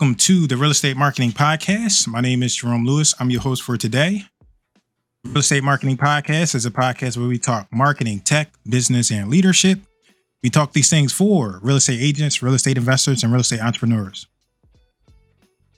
[0.00, 2.08] Welcome to the Real Estate Marketing Podcast.
[2.08, 3.14] My name is Jerome Lewis.
[3.20, 4.24] I'm your host for today.
[5.26, 9.78] Real Estate Marketing Podcast is a podcast where we talk marketing, tech, business, and leadership.
[10.42, 14.26] We talk these things for real estate agents, real estate investors, and real estate entrepreneurs.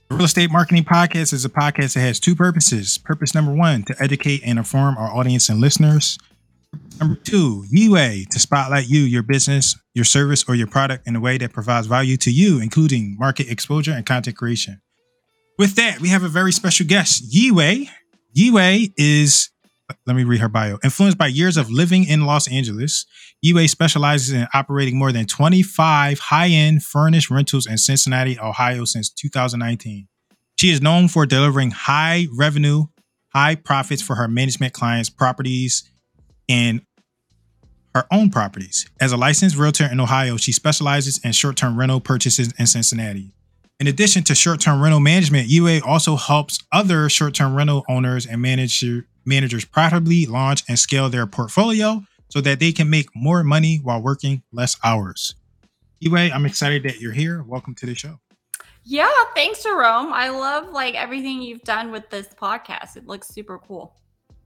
[0.09, 2.98] The Real Estate Marketing Podcast is a podcast that has two purposes.
[2.98, 6.16] Purpose number one, to educate and inform our audience and listeners.
[7.02, 11.20] Number two, UA, to spotlight you, your business, your service, or your product in a
[11.20, 14.80] way that provides value to you, including market exposure and content creation.
[15.58, 17.88] With that, we have a very special guest, Yiwei.
[18.36, 19.50] Yiwei is,
[20.06, 23.04] let me read her bio, influenced by years of living in Los Angeles.
[23.45, 29.10] Yiwei specializes in operating more than 25 high end furnished rentals in Cincinnati, Ohio since
[29.10, 30.07] 2019.
[30.54, 32.84] She is known for delivering high revenue,
[33.34, 35.91] high profits for her management clients' properties
[36.48, 36.82] and
[37.95, 38.88] her own properties.
[39.01, 43.32] As a licensed realtor in Ohio, she specializes in short term rental purchases in Cincinnati.
[43.80, 48.26] In addition to short term rental management, Yiwei also helps other short term rental owners
[48.26, 53.43] and manager, managers profitably launch and scale their portfolio so that they can make more
[53.45, 55.35] money while working less hours.
[56.02, 57.43] Yiwei, I'm excited that you're here.
[57.43, 58.18] Welcome to the show.
[58.85, 60.13] Yeah, thanks, Jerome.
[60.13, 62.96] I love like everything you've done with this podcast.
[62.96, 63.95] It looks super cool.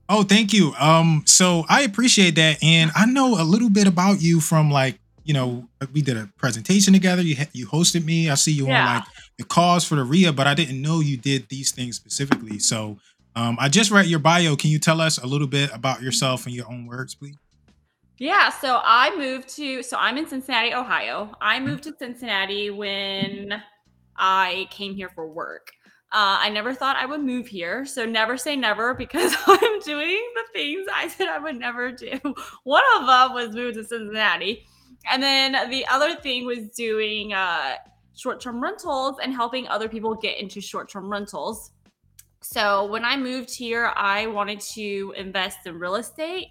[0.09, 0.73] Oh, thank you.
[0.79, 4.99] Um, so I appreciate that, and I know a little bit about you from like
[5.23, 7.21] you know we did a presentation together.
[7.21, 8.29] You you hosted me.
[8.29, 8.87] I see you yeah.
[8.87, 9.03] on like
[9.37, 12.59] the cause for the RIA, but I didn't know you did these things specifically.
[12.59, 12.97] So
[13.35, 14.55] um, I just read your bio.
[14.55, 17.35] Can you tell us a little bit about yourself in your own words, please?
[18.17, 21.35] Yeah, so I moved to so I'm in Cincinnati, Ohio.
[21.39, 23.61] I moved to Cincinnati when
[24.15, 25.71] I came here for work.
[26.09, 27.85] Uh, I never thought I would move here.
[27.85, 32.17] So never say never because I'm doing the things I said I would never do.
[32.63, 34.65] One of them was move to Cincinnati.
[35.09, 37.75] And then the other thing was doing uh,
[38.15, 41.71] short term rentals and helping other people get into short term rentals.
[42.41, 46.47] So when I moved here, I wanted to invest in real estate.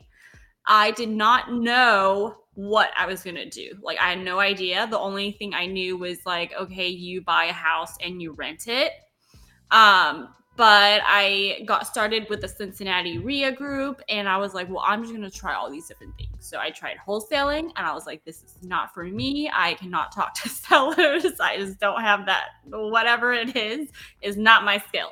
[0.66, 3.72] I did not know what I was going to do.
[3.82, 4.86] Like, I had no idea.
[4.90, 8.66] The only thing I knew was like, okay, you buy a house and you rent
[8.66, 8.92] it
[9.70, 14.82] um, but I got started with the Cincinnati RIA group and I was like, well,
[14.86, 16.30] I'm just going to try all these different things.
[16.40, 19.50] So I tried wholesaling and I was like, this is not for me.
[19.52, 21.38] I cannot talk to sellers.
[21.40, 22.48] I just don't have that.
[22.64, 23.90] Whatever it is,
[24.22, 25.10] is not my skill.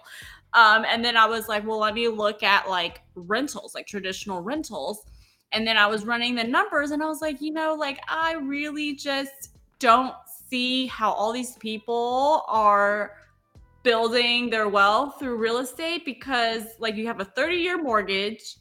[0.54, 4.40] Um, and then I was like, well, let me look at like rentals, like traditional
[4.40, 5.04] rentals.
[5.52, 8.34] And then I was running the numbers and I was like, you know, like I
[8.34, 10.14] really just don't
[10.48, 13.12] see how all these people are
[13.84, 18.56] building their wealth through real estate because like you have a 30 year mortgage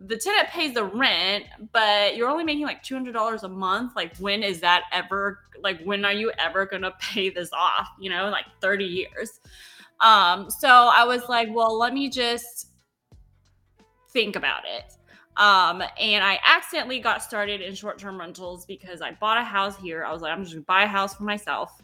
[0.00, 3.92] the tenant pays the rent but you're only making like $200 a month.
[3.96, 7.88] Like when is that ever like when are you ever going to pay this off
[7.98, 9.40] you know like 30 years?
[10.00, 12.68] Um so i was like well let me just
[14.12, 14.92] think about it.
[15.36, 20.04] Um and i accidentally got started in short-term rentals because i bought a house here.
[20.04, 21.80] I was like i'm just gonna buy a house for myself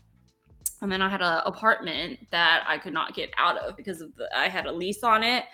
[0.82, 4.14] and then I had an apartment that I could not get out of because of
[4.16, 5.44] the, I had a lease on it.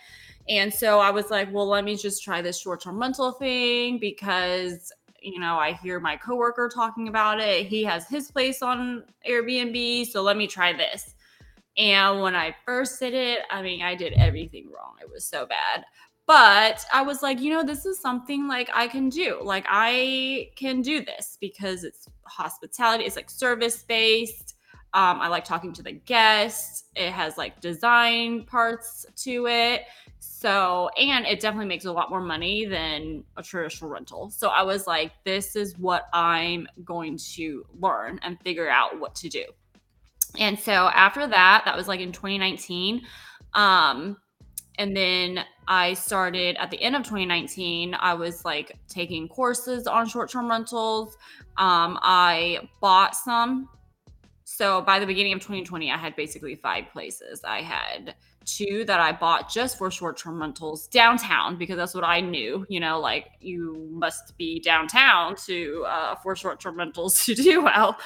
[0.48, 3.98] And so I was like, well, let me just try this short term rental thing
[3.98, 7.66] because, you know, I hear my coworker talking about it.
[7.66, 10.06] He has his place on Airbnb.
[10.06, 11.14] So let me try this.
[11.76, 14.94] And when I first did it, I mean, I did everything wrong.
[15.00, 15.84] It was so bad.
[16.26, 19.40] But I was like, you know, this is something like I can do.
[19.42, 24.55] Like, I can do this because it's hospitality, it's like service based
[24.96, 26.84] um, I like talking to the guests.
[26.96, 29.82] It has like design parts to it.
[30.20, 34.30] So, and it definitely makes a lot more money than a traditional rental.
[34.30, 39.14] So I was like, this is what I'm going to learn and figure out what
[39.16, 39.44] to do.
[40.38, 43.02] And so after that, that was like in 2019.
[43.52, 44.16] Um,
[44.78, 47.94] and then I started at the end of 2019.
[48.00, 51.18] I was like taking courses on short term rentals.
[51.58, 53.68] Um, I bought some
[54.48, 57.42] so by the beginning of 2020, I had basically five places.
[57.42, 58.14] I had
[58.44, 62.64] two that I bought just for short term rentals downtown because that's what I knew.
[62.68, 67.64] You know, like you must be downtown to uh, for short term rentals to do
[67.64, 67.98] well.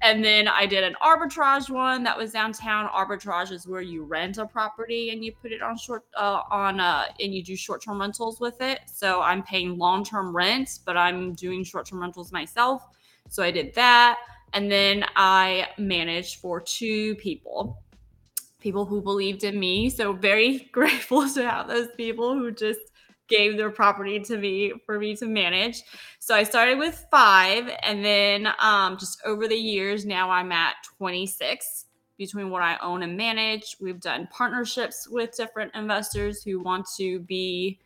[0.00, 2.88] And then I did an arbitrage one that was downtown.
[2.90, 6.78] Arbitrage is where you rent a property and you put it on short uh, on
[6.78, 8.82] uh, and you do short term rentals with it.
[8.86, 12.86] So I'm paying long term rent, but I'm doing short term rentals myself.
[13.30, 14.20] So I did that.
[14.52, 17.82] And then I managed for two people,
[18.60, 19.90] people who believed in me.
[19.90, 22.80] So very grateful to have those people who just
[23.28, 25.82] gave their property to me for me to manage.
[26.18, 30.76] So I started with five, and then um, just over the years, now I'm at
[30.96, 31.84] 26
[32.16, 33.76] between what I own and manage.
[33.80, 37.78] We've done partnerships with different investors who want to be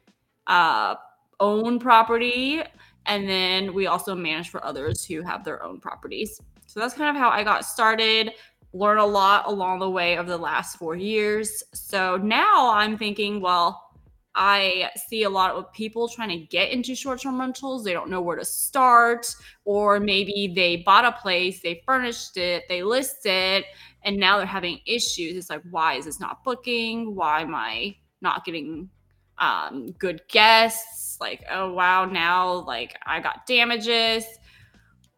[0.46, 0.94] uh,
[1.40, 2.62] own property,
[3.06, 6.40] and then we also manage for others who have their own properties.
[6.72, 8.32] So that's kind of how I got started.
[8.72, 11.62] Learn a lot along the way of the last four years.
[11.74, 13.90] So now I'm thinking, well,
[14.34, 17.84] I see a lot of people trying to get into short term rentals.
[17.84, 19.26] They don't know where to start,
[19.66, 23.64] or maybe they bought a place, they furnished it, they listed,
[24.04, 25.36] and now they're having issues.
[25.36, 27.14] It's like, why is this not booking?
[27.14, 28.88] Why am I not getting
[29.36, 31.18] um, good guests?
[31.20, 34.24] Like, oh, wow, now like I got damages.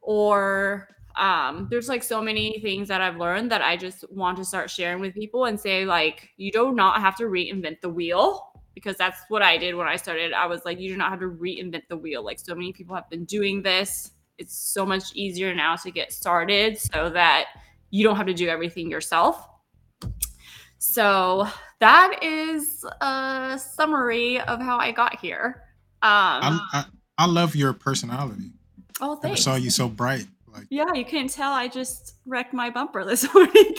[0.00, 4.44] Or um, there's like so many things that I've learned that I just want to
[4.44, 8.50] start sharing with people and say, like, you do not have to reinvent the wheel
[8.75, 10.32] because that's what I did when I started.
[10.32, 12.25] I was like, you do not have to reinvent the wheel.
[12.25, 14.11] Like so many people have been doing this.
[14.38, 17.46] It's so much easier now to get started so that
[17.90, 19.49] you don't have to do everything yourself.
[20.78, 21.46] So
[21.78, 25.62] that is a summary of how I got here.
[26.02, 26.10] Um,
[26.43, 26.84] I, I,
[27.19, 28.50] I love your personality.
[29.00, 29.40] Oh, thanks.
[29.40, 30.26] I saw you so bright.
[30.54, 33.52] Like yeah, you can't tell I just wrecked my bumper this morning.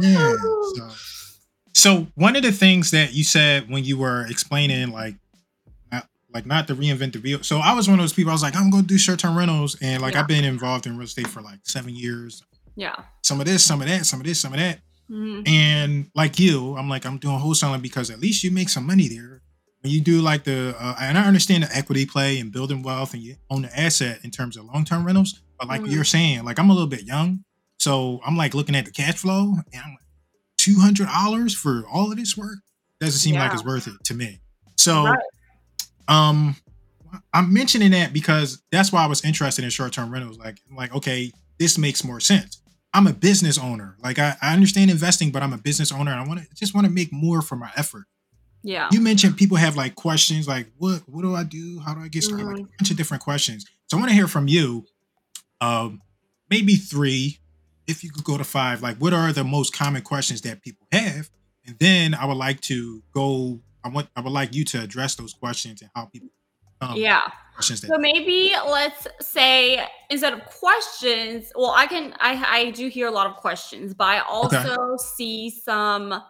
[0.00, 0.32] yeah.
[0.74, 0.90] So
[1.72, 5.16] so one of the things that you said when you were explaining like
[5.90, 7.42] not, like not to reinvent the wheel.
[7.42, 8.30] So I was one of those people.
[8.30, 10.20] I was like, I'm going to do short term rentals, and like yeah.
[10.20, 12.42] I've been involved in real estate for like seven years.
[12.76, 12.94] Yeah.
[13.22, 14.78] Some of this, some of that, some of this, some of that.
[15.10, 15.46] Mm-hmm.
[15.46, 19.08] And like you, I'm like I'm doing wholesaling because at least you make some money
[19.08, 19.42] there.
[19.86, 23.14] When you do like the, uh, and I understand the equity play and building wealth,
[23.14, 25.40] and you own the asset in terms of long term rentals.
[25.60, 25.92] But like mm-hmm.
[25.92, 27.44] you're saying, like I'm a little bit young,
[27.78, 29.42] so I'm like looking at the cash flow,
[29.72, 30.00] and I'm like
[30.56, 32.58] two hundred dollars for all of this work
[32.98, 33.44] doesn't seem yeah.
[33.44, 34.40] like it's worth it to me.
[34.76, 35.18] So, right.
[36.08, 36.56] um,
[37.32, 40.36] I'm mentioning that because that's why I was interested in short term rentals.
[40.36, 41.30] Like, like okay,
[41.60, 42.60] this makes more sense.
[42.92, 43.96] I'm a business owner.
[44.02, 46.74] Like, I, I understand investing, but I'm a business owner, and I want to just
[46.74, 48.06] want to make more for my effort.
[48.66, 48.88] Yeah.
[48.90, 51.78] You mentioned people have like questions, like what what do I do?
[51.78, 52.46] How do I get started?
[52.46, 52.56] Mm-hmm.
[52.56, 53.64] Like a bunch of different questions.
[53.86, 54.84] So I want to hear from you.
[55.60, 56.02] Um,
[56.50, 57.38] maybe three
[57.86, 60.86] if you could go to five, like what are the most common questions that people
[60.90, 61.30] have?
[61.64, 63.60] And then I would like to go.
[63.84, 64.08] I want.
[64.16, 66.30] I would like you to address those questions and how people.
[66.80, 67.22] Um, yeah.
[67.54, 72.14] Questions so maybe let's say instead of questions, well, I can.
[72.18, 75.04] I I do hear a lot of questions, but I also okay.
[75.16, 76.20] see some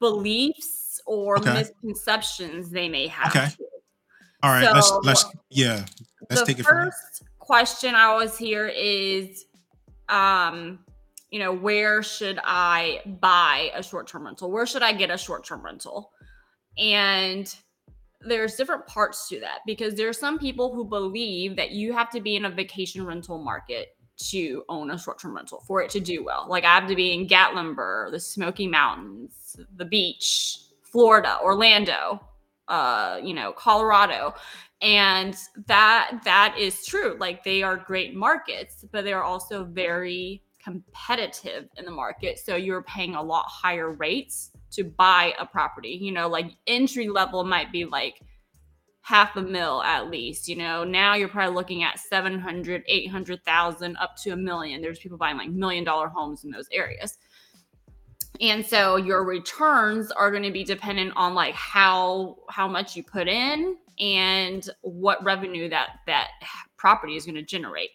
[0.00, 0.79] beliefs
[1.10, 1.54] or okay.
[1.54, 3.34] misconceptions they may have.
[3.34, 3.48] Okay.
[3.56, 3.66] Too.
[4.44, 4.64] All right.
[4.64, 5.84] So let's let's yeah.
[6.30, 6.86] Let's take it from.
[6.86, 9.44] First question I always hear is
[10.08, 10.78] um,
[11.30, 14.52] you know, where should I buy a short term rental?
[14.52, 16.12] Where should I get a short term rental?
[16.78, 17.52] And
[18.20, 22.10] there's different parts to that because there are some people who believe that you have
[22.10, 23.96] to be in a vacation rental market
[24.28, 26.46] to own a short term rental for it to do well.
[26.48, 32.20] Like I have to be in Gatlinburg, the Smoky Mountains, the beach, Florida, Orlando,
[32.68, 34.34] uh, you know, Colorado.
[34.82, 37.16] And that that is true.
[37.18, 42.38] Like they are great markets but they're also very competitive in the market.
[42.38, 45.98] So you're paying a lot higher rates to buy a property.
[46.00, 48.22] You know like entry level might be like
[49.02, 50.82] half a mil at least you know.
[50.82, 54.80] Now you're probably looking at 700 800000 up to a million.
[54.80, 57.18] There's people buying like million dollar homes in those areas
[58.40, 63.02] and so your returns are going to be dependent on like how how much you
[63.02, 66.30] put in and what revenue that that
[66.76, 67.90] property is going to generate.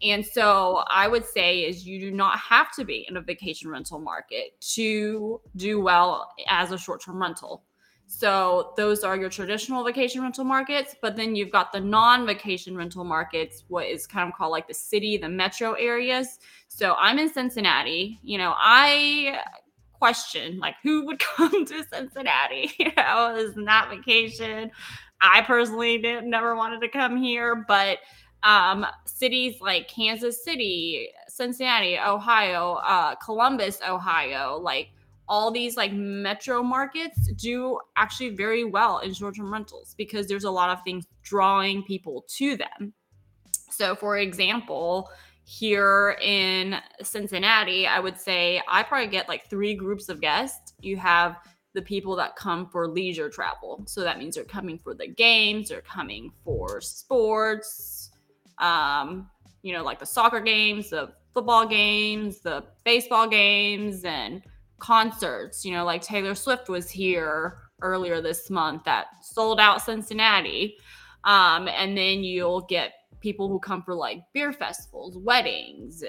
[0.00, 3.68] And so I would say is you do not have to be in a vacation
[3.68, 7.64] rental market to do well as a short-term rental.
[8.06, 13.04] So those are your traditional vacation rental markets, but then you've got the non-vacation rental
[13.04, 16.38] markets, what is kind of called like the city, the metro areas.
[16.68, 18.18] So I'm in Cincinnati.
[18.22, 19.40] You know, I
[19.98, 22.72] question like who would come to Cincinnati?
[22.78, 24.70] You know, is not vacation.
[25.20, 27.98] I personally didn't never wanted to come here, but
[28.44, 34.90] um, cities like Kansas City, Cincinnati, Ohio, uh, Columbus, Ohio, like
[35.28, 40.50] all these like metro markets do actually very well in short-term rentals because there's a
[40.50, 42.92] lot of things drawing people to them.
[43.70, 45.10] So, for example,
[45.48, 50.74] here in Cincinnati, I would say I probably get like three groups of guests.
[50.82, 51.38] You have
[51.72, 53.82] the people that come for leisure travel.
[53.86, 58.10] So that means they're coming for the games, they're coming for sports,
[58.58, 59.30] um,
[59.62, 64.42] you know, like the soccer games, the football games, the baseball games, and
[64.78, 65.64] concerts.
[65.64, 70.76] You know, like Taylor Swift was here earlier this month that sold out Cincinnati.
[71.24, 76.02] Um, and then you'll get people who come for like beer festivals, weddings,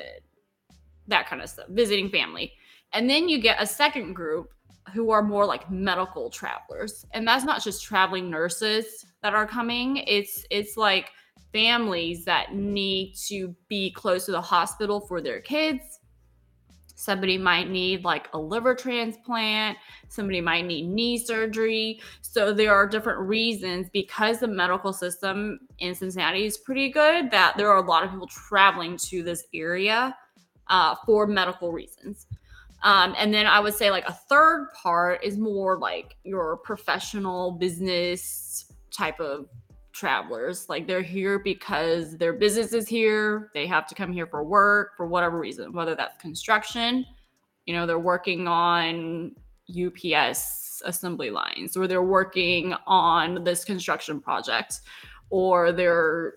[1.07, 2.53] that kind of stuff, visiting family.
[2.93, 4.53] And then you get a second group
[4.93, 7.05] who are more like medical travelers.
[7.13, 9.97] And that's not just traveling nurses that are coming.
[9.97, 11.11] It's it's like
[11.53, 15.98] families that need to be close to the hospital for their kids.
[16.99, 19.77] Somebody might need like a liver transplant,
[20.09, 22.01] somebody might need knee surgery.
[22.19, 27.55] So there are different reasons because the medical system in Cincinnati is pretty good that
[27.55, 30.13] there are a lot of people traveling to this area
[30.67, 32.27] uh, for medical reasons.
[32.83, 37.53] Um, and then I would say like a third part is more like your professional
[37.53, 39.45] business type of
[39.99, 40.69] travelers.
[40.69, 43.51] Like they're here because their business is here.
[43.53, 47.05] They have to come here for work for whatever reason, whether that's construction,
[47.65, 49.35] you know, they're working on
[49.69, 54.81] UPS assembly lines or they're working on this construction project
[55.29, 56.35] or they're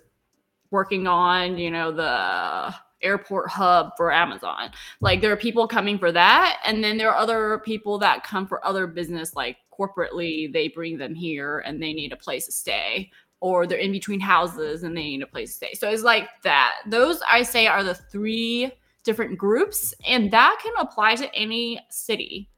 [0.71, 4.71] working on, you know, the airport hub for Amazon.
[5.01, 6.61] Like there are people coming for that.
[6.65, 10.99] And then there are other people that come for other business, like corporately, they bring
[10.99, 13.11] them here and they need a place to stay.
[13.43, 15.75] Or they're in between houses and they need a place to stay.
[15.75, 16.77] So it's like that.
[16.87, 18.71] Those I say are the three
[19.03, 22.49] different groups, and that can apply to any city.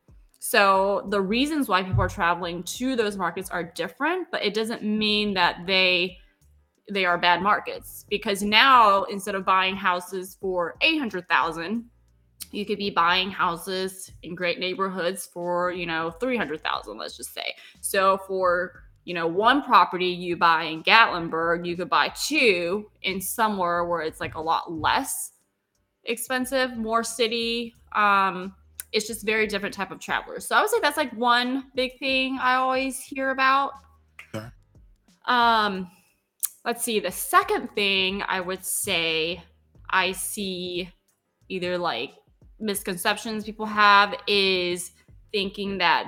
[0.41, 4.83] So the reasons why people are traveling to those markets are different, but it doesn't
[4.83, 6.19] mean that they
[6.91, 11.89] they are bad markets because now instead of buying houses for 800,000
[12.53, 17.55] you could be buying houses in great neighborhoods for you know 300,000 let's just say
[17.81, 23.21] so for you know one property you buy in Gatlinburg you could buy two in
[23.21, 25.33] somewhere where it's like a lot less
[26.05, 28.55] expensive more city um
[28.93, 31.99] it's just very different type of travelers so i would say that's like one big
[31.99, 33.73] thing i always hear about
[34.33, 34.53] Sure.
[35.27, 35.91] um
[36.65, 39.43] let's see the second thing i would say
[39.91, 40.91] i see
[41.49, 42.13] either like
[42.61, 44.93] misconceptions people have is
[45.33, 46.07] thinking that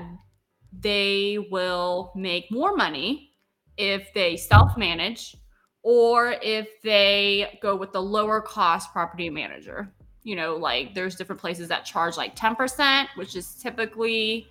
[0.80, 3.32] they will make more money
[3.76, 5.36] if they self manage
[5.82, 9.92] or if they go with the lower cost property manager.
[10.24, 14.48] You know, like there's different places that charge like 10%, which is typically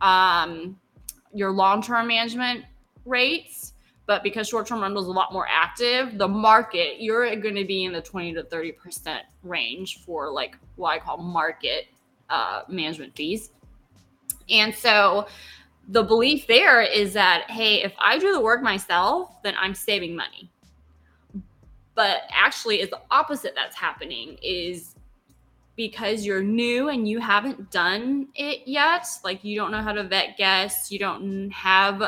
[0.00, 0.76] um,
[1.32, 2.64] your long term management
[3.04, 3.74] rates.
[4.06, 7.64] But because short term rental is a lot more active, the market, you're going to
[7.64, 11.86] be in the 20 to 30% range for like what I call market
[12.28, 13.50] uh, management fees.
[14.50, 15.28] And so
[15.88, 20.14] the belief there is that, hey, if I do the work myself, then I'm saving
[20.14, 20.50] money.
[21.94, 24.94] But actually, it's the opposite that's happening is
[25.76, 30.04] because you're new and you haven't done it yet, like you don't know how to
[30.04, 32.02] vet guests, you don't have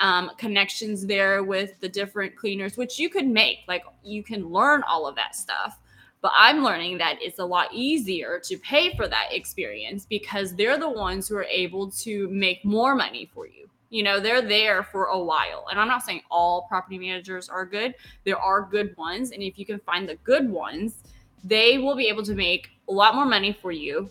[0.00, 3.58] um, connections there with the different cleaners, which you could make.
[3.68, 5.78] Like you can learn all of that stuff.
[6.24, 10.78] But I'm learning that it's a lot easier to pay for that experience because they're
[10.78, 13.68] the ones who are able to make more money for you.
[13.90, 15.66] You know, they're there for a while.
[15.70, 19.32] And I'm not saying all property managers are good, there are good ones.
[19.32, 21.02] And if you can find the good ones,
[21.44, 24.08] they will be able to make a lot more money for you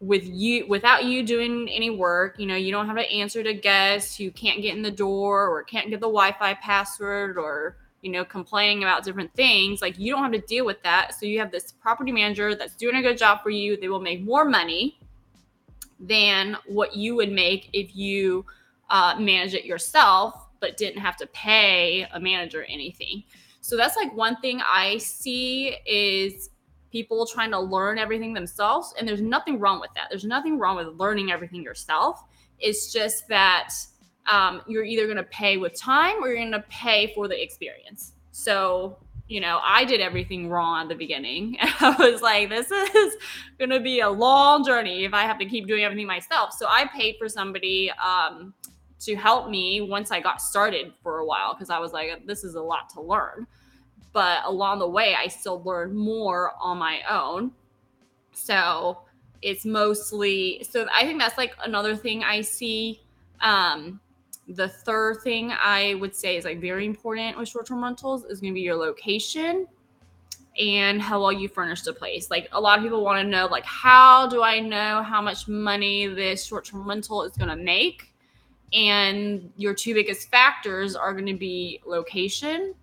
[0.00, 3.54] with you without you doing any work you know you don't have to answer to
[3.54, 8.10] guests who can't get in the door or can't get the wi-fi password or you
[8.10, 11.38] know complaining about different things like you don't have to deal with that so you
[11.38, 14.44] have this property manager that's doing a good job for you they will make more
[14.44, 14.98] money
[15.98, 18.44] than what you would make if you
[18.90, 23.22] uh, manage it yourself but didn't have to pay a manager anything
[23.60, 26.50] so that's like one thing i see is
[26.94, 28.94] people trying to learn everything themselves.
[28.96, 30.06] And there's nothing wrong with that.
[30.10, 32.22] There's nothing wrong with learning everything yourself.
[32.60, 33.74] It's just that
[34.30, 37.40] um, you're either going to pay with time or you're going to pay for the
[37.40, 38.12] experience.
[38.32, 41.56] So, you know, I did everything wrong at the beginning.
[41.60, 43.16] I was like, this is
[43.58, 46.52] going to be a long journey if I have to keep doing everything myself.
[46.52, 48.54] So I paid for somebody um,
[49.00, 52.44] to help me once I got started for a while because I was like, this
[52.44, 53.46] is a lot to learn
[54.14, 57.52] but along the way i still learned more on my own
[58.32, 59.02] so
[59.42, 63.02] it's mostly so i think that's like another thing i see
[63.42, 64.00] um
[64.48, 68.52] the third thing i would say is like very important with short-term rentals is going
[68.52, 69.66] to be your location
[70.60, 73.46] and how well you furnish the place like a lot of people want to know
[73.46, 78.12] like how do i know how much money this short-term rental is going to make
[78.74, 82.74] and your two biggest factors are going to be location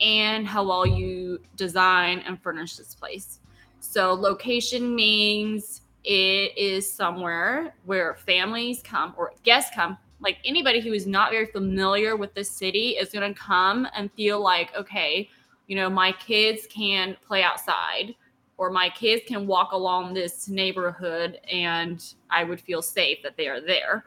[0.00, 3.40] and how well you design and furnish this place.
[3.80, 9.98] So, location means it is somewhere where families come or guests come.
[10.20, 14.12] Like anybody who is not very familiar with the city is going to come and
[14.12, 15.28] feel like, okay,
[15.66, 18.14] you know, my kids can play outside
[18.58, 23.48] or my kids can walk along this neighborhood and I would feel safe that they
[23.48, 24.04] are there.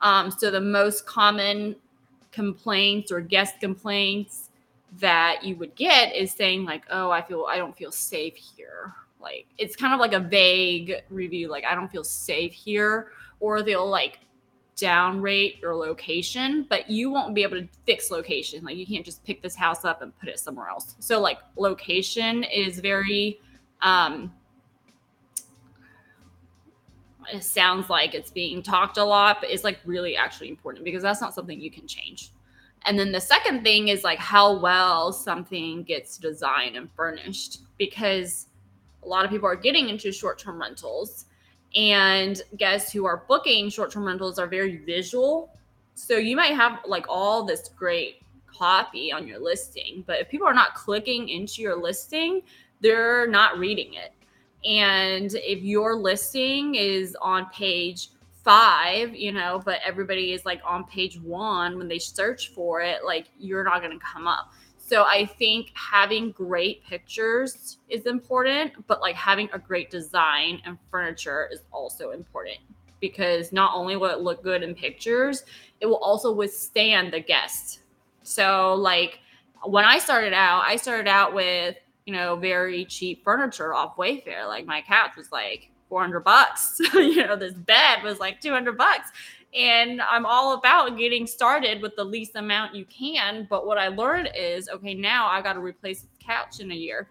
[0.00, 1.76] Um, so the most common
[2.30, 4.50] complaints or guest complaints
[5.00, 8.92] that you would get is saying like, "Oh, I feel I don't feel safe here."
[9.20, 13.62] Like it's kind of like a vague review, like I don't feel safe here, or
[13.62, 14.20] they'll like
[14.76, 18.64] downrate your location, but you won't be able to fix location.
[18.64, 20.96] Like you can't just pick this house up and put it somewhere else.
[20.98, 23.40] So like location is very
[23.82, 24.32] um
[27.32, 31.02] it sounds like it's being talked a lot, but it's like really actually important because
[31.02, 32.32] that's not something you can change.
[32.86, 38.48] And then the second thing is like how well something gets designed and furnished because
[39.02, 41.26] a lot of people are getting into short-term rentals
[41.74, 45.50] and guests who are booking short-term rentals are very visual.
[45.94, 50.46] So you might have like all this great copy on your listing, but if people
[50.46, 52.42] are not clicking into your listing,
[52.80, 54.12] they're not reading it.
[54.64, 58.08] And if your listing is on page
[58.42, 63.04] five, you know, but everybody is like on page one when they search for it,
[63.04, 64.52] like you're not going to come up.
[64.86, 70.76] So I think having great pictures is important, but like having a great design and
[70.90, 72.58] furniture is also important
[73.00, 75.44] because not only will it look good in pictures,
[75.80, 77.80] it will also withstand the guests.
[78.24, 79.20] So like
[79.64, 84.46] when I started out, I started out with you know, very cheap furniture off Wayfair.
[84.46, 86.78] Like my couch was like 400 bucks.
[86.94, 89.10] you know, this bed was like 200 bucks.
[89.54, 93.46] And I'm all about getting started with the least amount you can.
[93.48, 96.74] But what I learned is okay, now I got to replace the couch in a
[96.74, 97.08] year.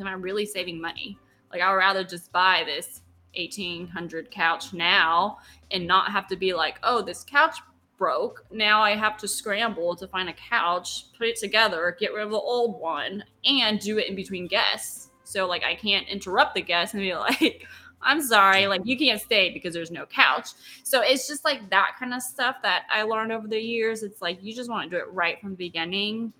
[0.00, 1.18] Am I really saving money?
[1.52, 3.02] Like, I would rather just buy this
[3.36, 5.38] 1800 couch now
[5.70, 7.58] and not have to be like, oh, this couch
[7.98, 8.44] broke.
[8.50, 12.30] Now I have to scramble to find a couch, put it together, get rid of
[12.30, 15.10] the old one, and do it in between guests.
[15.24, 17.66] So like I can't interrupt the guests and be like,
[18.02, 20.50] I'm sorry, like you can't stay because there's no couch.
[20.82, 24.02] So it's just like that kind of stuff that I learned over the years.
[24.02, 26.32] It's like you just want to do it right from the beginning.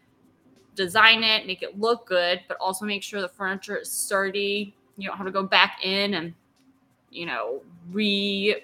[0.75, 4.75] Design it, make it look good, but also make sure the furniture is sturdy.
[4.97, 6.35] You don't have to go back in and,
[7.11, 8.57] you know, re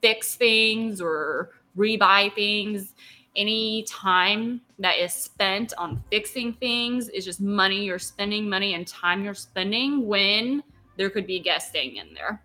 [0.00, 2.94] fix things or rebuy things.
[3.34, 8.86] Any time that is spent on fixing things is just money you're spending, money and
[8.86, 10.62] time you're spending when
[10.96, 12.42] there could be guests staying in there.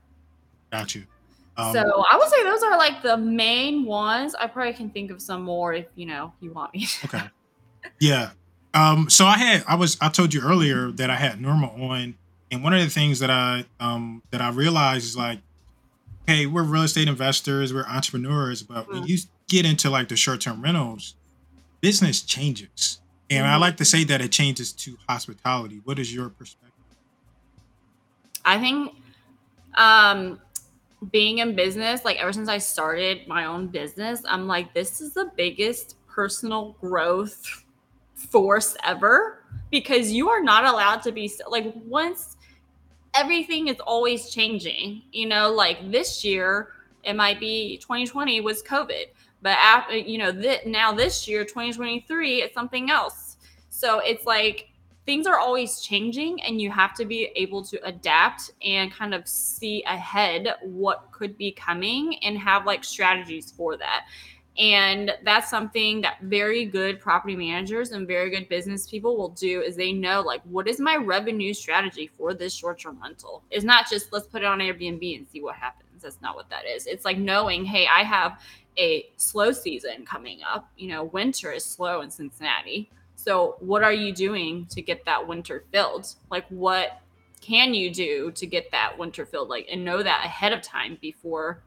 [0.71, 1.03] Got you.
[1.57, 4.35] Um, so I would say those are like the main ones.
[4.35, 6.85] I probably can think of some more if you know you want me.
[6.85, 7.07] To.
[7.07, 7.23] Okay.
[7.99, 8.31] Yeah.
[8.73, 12.15] Um, so I had I was I told you earlier that I had Norma on,
[12.51, 15.39] and one of the things that I um that I realized is like
[16.27, 18.99] hey, we're real estate investors, we're entrepreneurs, but mm-hmm.
[18.99, 21.15] when you get into like the short term rentals,
[21.81, 22.99] business changes.
[23.29, 23.53] And mm-hmm.
[23.53, 25.81] I like to say that it changes to hospitality.
[25.83, 26.66] What is your perspective?
[28.47, 28.95] I think
[29.75, 30.39] um,
[31.11, 35.13] being in business, like ever since I started my own business, I'm like, this is
[35.13, 37.65] the biggest personal growth
[38.15, 42.37] force ever because you are not allowed to be like once
[43.13, 45.03] everything is always changing.
[45.11, 46.69] You know, like this year,
[47.03, 49.05] it might be 2020 was COVID,
[49.41, 53.37] but after, you know, th- now this year, 2023, it's something else.
[53.69, 54.66] So it's like
[55.07, 59.25] things are always changing, and you have to be able to adapt and kind of
[59.27, 64.05] see ahead what could be coming and have like strategies for that.
[64.57, 69.61] And that's something that very good property managers and very good business people will do
[69.61, 73.43] is they know like what is my revenue strategy for this short-term rental?
[73.49, 76.01] It's not just let's put it on Airbnb and see what happens.
[76.01, 76.85] That's not what that is.
[76.85, 78.41] It's like knowing, hey, I have
[78.77, 80.69] a slow season coming up.
[80.75, 82.89] You know, winter is slow in Cincinnati.
[83.27, 86.15] So what are you doing to get that winter filled?
[86.31, 87.01] Like what
[87.41, 89.49] can you do to get that winter filled?
[89.49, 91.61] Like and know that ahead of time before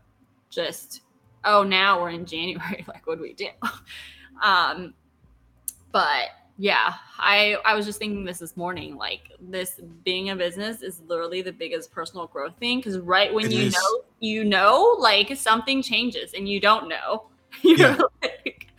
[0.49, 1.03] just
[1.45, 2.83] oh, now we're in January.
[2.89, 3.49] like, what do we do?
[4.43, 4.95] um,
[5.93, 8.97] but yeah, I I was just thinking this this morning.
[8.97, 13.47] Like, this being a business is literally the biggest personal growth thing because right when
[13.47, 13.75] it you is.
[13.75, 17.27] know, you know, like something changes and you don't know.
[17.63, 17.97] You yeah.
[17.97, 18.70] Know, like,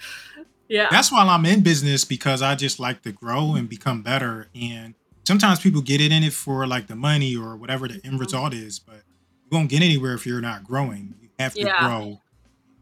[0.72, 0.88] yeah.
[0.90, 4.48] That's why I'm in business because I just like to grow and become better.
[4.56, 8.04] And sometimes people get it in it for like the money or whatever the end
[8.04, 8.18] mm-hmm.
[8.18, 9.04] result is, but
[9.44, 11.16] you won't get anywhere if you're not growing.
[11.22, 11.88] You have to yeah.
[11.88, 12.22] grow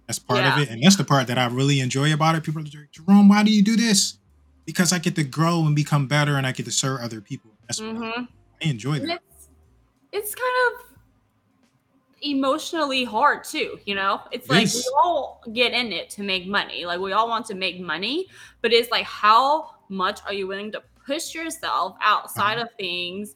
[0.10, 0.56] that's part yeah.
[0.56, 0.70] of it.
[0.72, 2.44] And that's the part that I really enjoy about it.
[2.44, 4.18] People are like, Jerome, why do you do this?
[4.66, 7.52] Because I get to grow and become better and I get to serve other people.
[7.68, 8.04] That's mm-hmm.
[8.04, 8.28] I,
[8.64, 9.22] I, enjoy that.
[9.32, 9.50] It's,
[10.12, 10.89] it's kind of
[12.22, 14.22] emotionally hard too, you know?
[14.32, 16.86] It's like we all get in it to make money.
[16.86, 18.28] Like we all want to make money,
[18.62, 22.66] but it's like how much are you willing to push yourself outside uh-huh.
[22.66, 23.36] of things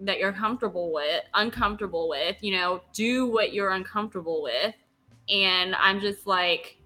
[0.00, 4.74] that you're comfortable with, uncomfortable with, you know, do what you're uncomfortable with.
[5.28, 6.78] And I'm just like,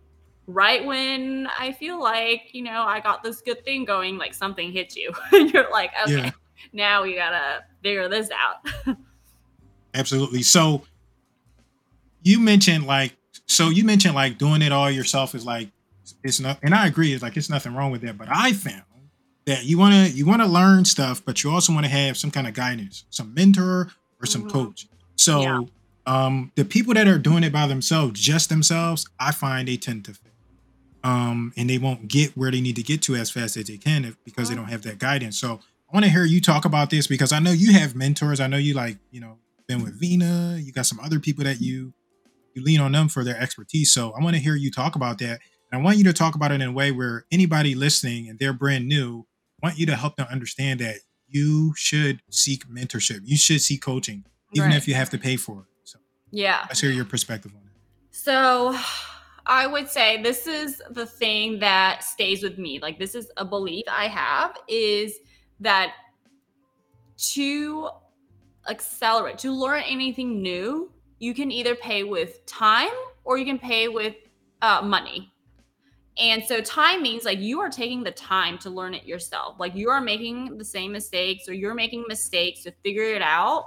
[0.46, 4.72] right when I feel like, you know, I got this good thing going, like something
[4.72, 5.12] hits you.
[5.32, 6.30] and you're like, okay, yeah.
[6.72, 8.96] now we gotta figure this out.
[9.94, 10.42] Absolutely.
[10.42, 10.82] So
[12.22, 15.68] you mentioned like so you mentioned like doing it all yourself is like
[16.22, 18.18] it's not and I agree, it's like it's nothing wrong with that.
[18.18, 18.83] But I found
[19.46, 22.46] that you wanna you wanna learn stuff, but you also want to have some kind
[22.46, 24.50] of guidance, some mentor or some mm-hmm.
[24.50, 24.87] coach.
[25.16, 25.61] So yeah.
[26.07, 30.04] um the people that are doing it by themselves, just themselves, I find they tend
[30.07, 30.24] to fail.
[31.04, 33.76] Um, and they won't get where they need to get to as fast as they
[33.76, 34.64] can if, because they mm-hmm.
[34.64, 35.38] don't have that guidance.
[35.38, 38.40] So I want to hear you talk about this because I know you have mentors.
[38.40, 40.59] I know you like, you know, been with Vina.
[40.61, 41.94] You got some other people that you
[42.54, 43.92] you lean on them for their expertise.
[43.92, 45.40] So I want to hear you talk about that.
[45.70, 48.38] And I want you to talk about it in a way where anybody listening and
[48.38, 49.26] they're brand new,
[49.62, 53.20] I want you to help them understand that you should seek mentorship.
[53.24, 54.76] You should seek coaching, even right.
[54.76, 55.66] if you have to pay for it.
[55.84, 55.98] So
[56.30, 56.64] yeah.
[56.68, 57.72] Let's hear your perspective on it.
[58.11, 58.76] So
[59.46, 62.80] I would say this is the thing that stays with me.
[62.80, 65.18] Like this is a belief I have is
[65.61, 65.92] that
[67.32, 67.88] to
[68.68, 72.90] accelerate, to learn anything new, you can either pay with time
[73.24, 74.14] or you can pay with
[74.62, 75.33] uh, money.
[76.18, 79.57] And so time means like you are taking the time to learn it yourself.
[79.59, 83.66] Like you are making the same mistakes or you're making mistakes to figure it out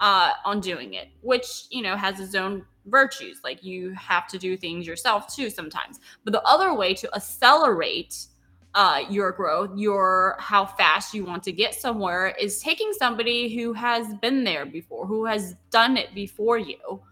[0.00, 3.40] uh, on doing it, which, you know, has its own virtues.
[3.42, 5.98] Like you have to do things yourself too sometimes.
[6.24, 8.26] But the other way to accelerate
[8.74, 13.72] uh, your growth, your how fast you want to get somewhere is taking somebody who
[13.72, 17.02] has been there before, who has done it before you.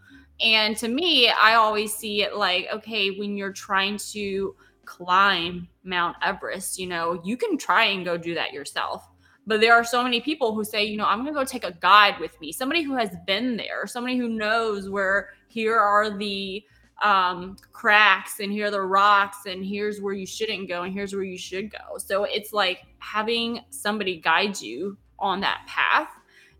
[0.40, 6.16] And to me, I always see it like, okay, when you're trying to climb Mount
[6.22, 9.08] Everest, you know, you can try and go do that yourself.
[9.46, 11.64] But there are so many people who say, you know, I'm going to go take
[11.64, 16.16] a guide with me, somebody who has been there, somebody who knows where here are
[16.16, 16.64] the
[17.02, 21.14] um, cracks and here are the rocks and here's where you shouldn't go and here's
[21.14, 21.98] where you should go.
[21.98, 26.08] So it's like having somebody guide you on that path.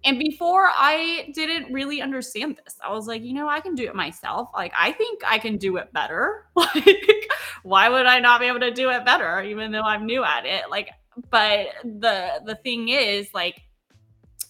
[0.05, 3.85] And before I didn't really understand this, I was like, you know, I can do
[3.85, 4.51] it myself.
[4.55, 6.47] Like, I think I can do it better.
[6.57, 7.29] Like,
[7.63, 10.47] why would I not be able to do it better, even though I'm new at
[10.47, 10.71] it?
[10.71, 10.91] Like,
[11.31, 13.63] but the the thing is, like,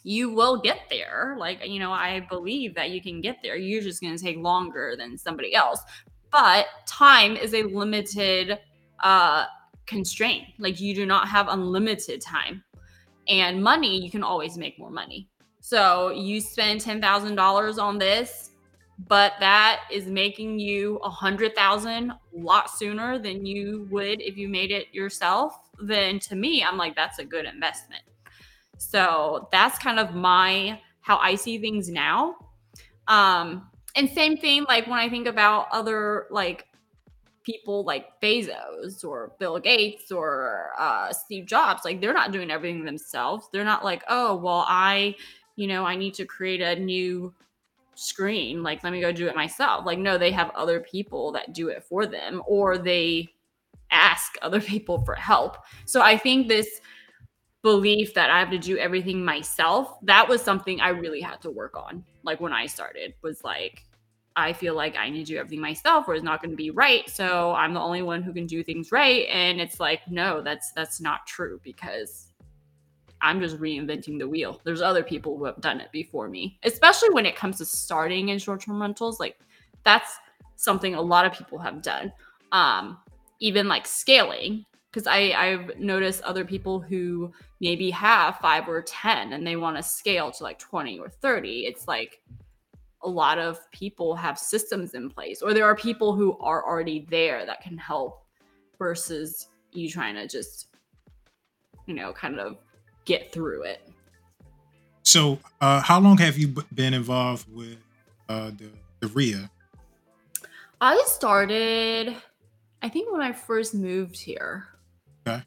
[0.06, 1.34] you will get there.
[1.36, 3.56] Like, you know, I believe that you can get there.
[3.56, 5.80] You're just going to take longer than somebody else.
[6.30, 8.60] But time is a limited
[9.02, 9.46] uh,
[9.86, 10.44] constraint.
[10.60, 12.62] Like, you do not have unlimited time.
[13.26, 15.28] And money, you can always make more money.
[15.58, 18.50] So you spend $10,000 on this,
[19.08, 24.48] but that is making you a hundred thousand lot sooner than you would if you
[24.48, 25.58] made it yourself.
[25.80, 28.04] Then to me, I'm like, that's a good investment.
[28.78, 32.36] So that's kind of my how I see things now.
[33.08, 36.66] Um, and same thing, like when I think about other like
[37.46, 42.84] people like Bezos or Bill Gates or uh, Steve Jobs, like they're not doing everything
[42.84, 43.48] themselves.
[43.52, 45.14] They're not like, oh, well, I,
[45.54, 47.32] you know, I need to create a new
[47.94, 48.64] screen.
[48.64, 49.86] Like, let me go do it myself.
[49.86, 53.28] Like, no, they have other people that do it for them or they
[53.90, 55.58] ask other people for help.
[55.84, 56.80] So I think this
[57.66, 61.50] belief that I have to do everything myself, that was something I really had to
[61.50, 62.04] work on.
[62.22, 63.82] Like when I started, was like,
[64.36, 66.70] I feel like I need to do everything myself or it's not going to be
[66.70, 67.10] right.
[67.10, 69.26] So I'm the only one who can do things right.
[69.32, 72.32] And it's like, no, that's that's not true because
[73.20, 74.60] I'm just reinventing the wheel.
[74.62, 78.28] There's other people who have done it before me, especially when it comes to starting
[78.28, 79.18] in short-term rentals.
[79.18, 79.40] Like
[79.82, 80.18] that's
[80.54, 82.12] something a lot of people have done.
[82.52, 82.98] Um,
[83.40, 87.30] even like scaling because I I've noticed other people who
[87.60, 91.66] maybe have five or ten and they want to scale to like 20 or 30.
[91.66, 92.22] It's like
[93.02, 97.06] a lot of people have systems in place, or there are people who are already
[97.10, 98.24] there that can help
[98.78, 100.68] versus you trying to just,
[101.84, 102.56] you know, kind of
[103.04, 103.86] get through it.
[105.02, 107.76] So, uh, how long have you been involved with
[108.30, 109.50] uh, the, the RIA?
[110.80, 112.16] I started,
[112.80, 114.68] I think, when I first moved here.
[115.26, 115.42] Okay.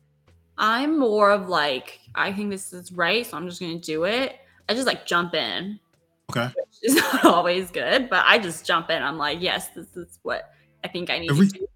[0.57, 4.35] I'm more of like, I think this is right, so I'm just gonna do it.
[4.67, 5.79] I just like jump in.
[6.29, 6.47] Okay.
[6.47, 9.01] Which is not always good, but I just jump in.
[9.01, 10.51] I'm like, yes, this is what
[10.83, 11.67] I think I need re- to do.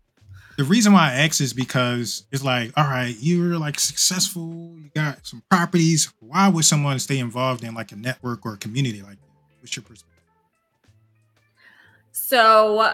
[0.57, 4.91] The reason why I ask is because it's like, all right, you're like successful, you
[4.93, 6.13] got some properties.
[6.19, 9.61] Why would someone stay involved in like a network or a community like that?
[9.61, 10.13] What's your perspective?
[12.11, 12.93] So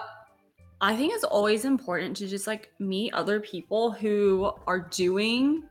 [0.82, 5.64] I think it's always important to just like meet other people who are doing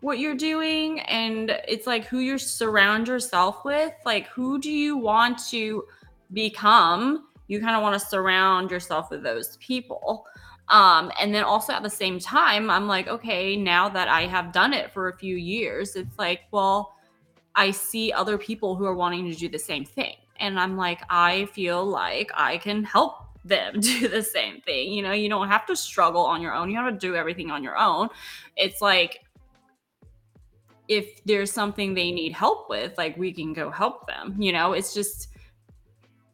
[0.00, 3.92] what you're doing and it's like who you surround yourself with.
[4.04, 5.84] Like who do you want to
[6.32, 7.28] become?
[7.46, 10.26] You kind of want to surround yourself with those people.
[10.68, 14.52] Um and then also at the same time i'm like okay now that i have
[14.52, 16.94] done it for a few years it's like well
[17.54, 20.16] i see other people who are wanting to do the same thing.
[20.40, 25.02] And i'm like i feel like i can help them do the same thing you
[25.02, 27.62] know you don't have to struggle on your own you have to do everything on
[27.62, 28.08] your own
[28.56, 29.20] it's like
[30.88, 34.34] if there's something they need help with, like we can go help them.
[34.38, 35.28] You know, it's just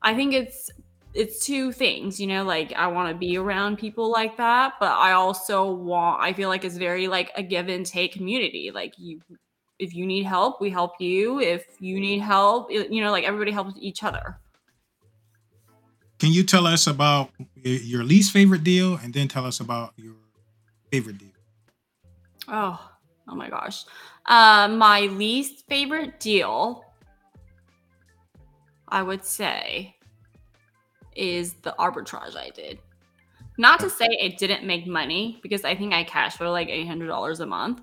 [0.02, 0.70] I think it's
[1.12, 4.92] it's two things, you know, like I want to be around people like that, but
[4.92, 8.70] I also want I feel like it's very like a give and take community.
[8.72, 9.20] Like you
[9.80, 11.40] if you need help, we help you.
[11.40, 14.38] If you need help, you know, like everybody helps each other.
[16.24, 17.28] Can you tell us about
[17.62, 20.14] your least favorite deal and then tell us about your
[20.90, 21.28] favorite deal?
[22.48, 22.92] Oh,
[23.28, 23.84] oh my gosh.
[24.24, 26.82] Uh, my least favorite deal,
[28.88, 29.96] I would say,
[31.14, 32.78] is the arbitrage I did.
[33.58, 37.40] Not to say it didn't make money because I think I cashed for like $800
[37.40, 37.82] a month,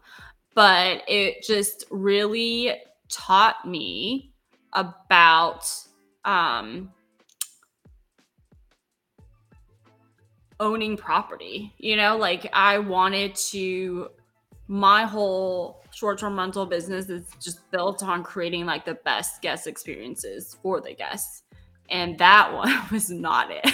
[0.55, 2.73] but it just really
[3.07, 4.33] taught me
[4.73, 5.71] about
[6.25, 6.91] um,
[10.61, 11.73] owning property.
[11.79, 14.11] You know, like I wanted to,
[14.67, 20.55] my whole short-term rental business is just built on creating like the best guest experiences
[20.61, 21.43] for the guests.
[21.89, 23.65] And that one was not it.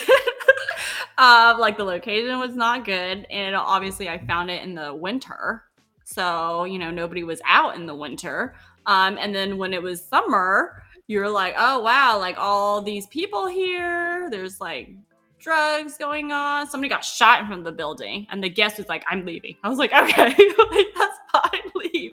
[1.20, 5.64] Um, like the location was not good and obviously i found it in the winter.
[6.06, 8.56] So you know nobody was out in the winter.
[8.86, 13.48] Um, and then when it was summer you're like oh wow like all these people
[13.48, 14.90] here there's like
[15.48, 18.88] drugs going on somebody got shot in front of the building and the guest was
[18.88, 20.26] like i'm leaving i was like okay
[20.72, 22.12] like, that's fine leave.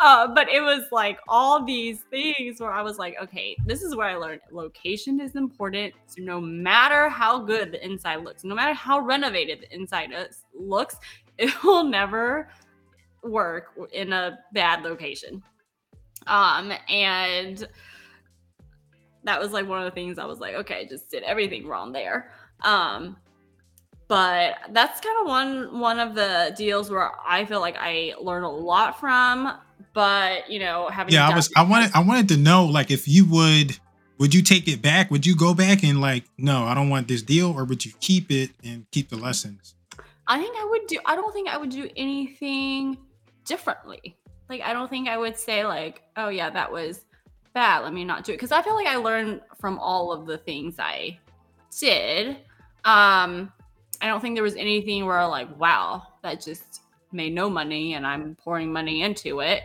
[0.00, 3.94] Uh, but it was like all these things where I was like, okay, this is
[3.94, 5.94] where I learned location is important.
[6.06, 10.44] So no matter how good the inside looks, no matter how renovated the inside is,
[10.54, 10.96] looks,
[11.38, 12.48] it will never
[13.22, 15.42] work in a bad location.
[16.26, 17.66] Um, and
[19.24, 21.92] that was like one of the things I was like, okay, just did everything wrong
[21.92, 22.32] there.
[22.62, 23.16] Um,
[24.08, 28.44] but that's kind of one one of the deals where I feel like I learned
[28.44, 29.52] a lot from.
[29.94, 33.08] But you know, having yeah, I was I wanted I wanted to know like if
[33.08, 33.78] you would
[34.18, 35.10] would you take it back?
[35.10, 37.92] Would you go back and like no, I don't want this deal, or would you
[38.00, 39.74] keep it and keep the lessons?
[40.26, 40.98] I think I would do.
[41.04, 42.98] I don't think I would do anything
[43.44, 44.16] differently.
[44.48, 47.04] Like I don't think I would say like, oh yeah, that was
[47.54, 47.80] bad.
[47.80, 50.38] Let me not do it because I feel like I learned from all of the
[50.38, 51.18] things I
[51.78, 52.36] did.
[52.84, 53.52] Um,
[54.00, 58.06] I don't think there was anything where like, wow, that just made no money and
[58.06, 59.62] I'm pouring money into it.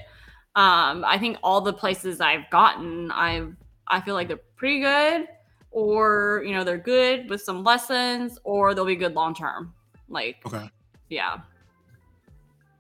[0.56, 3.56] Um, I think all the places I've gotten, I've
[3.88, 5.28] I feel like they're pretty good,
[5.72, 9.74] or you know, they're good with some lessons, or they'll be good long term.
[10.10, 10.70] Like, okay,
[11.10, 11.38] yeah.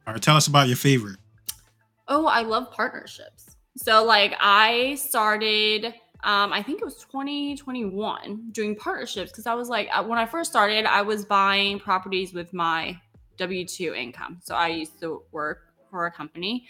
[0.06, 1.18] All right, tell us about your favorite.
[2.08, 3.58] Oh, I love partnerships.
[3.76, 5.94] So like I started
[6.24, 10.26] um, I think it was 2021 doing partnerships because I was like, uh, when I
[10.26, 13.00] first started, I was buying properties with my
[13.38, 14.40] W 2 income.
[14.44, 16.66] So I used to work for a company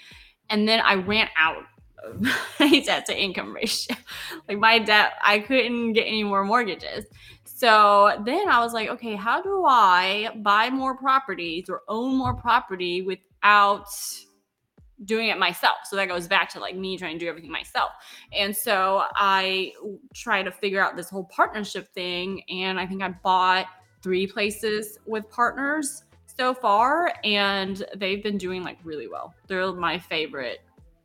[0.50, 1.64] and then I ran out
[2.04, 2.22] of
[2.60, 3.96] my debt to income ratio.
[4.48, 7.06] like my debt, I couldn't get any more mortgages.
[7.46, 12.36] So then I was like, okay, how do I buy more properties or own more
[12.36, 13.88] property without
[15.06, 15.78] doing it myself.
[15.86, 17.92] So that goes back to like me trying to do everything myself.
[18.34, 19.74] And so I
[20.14, 22.42] try to figure out this whole partnership thing.
[22.50, 23.68] And I think I bought
[24.02, 26.04] three places with partners
[26.38, 29.34] so far, and they've been doing like really well.
[29.48, 30.60] They're my favorite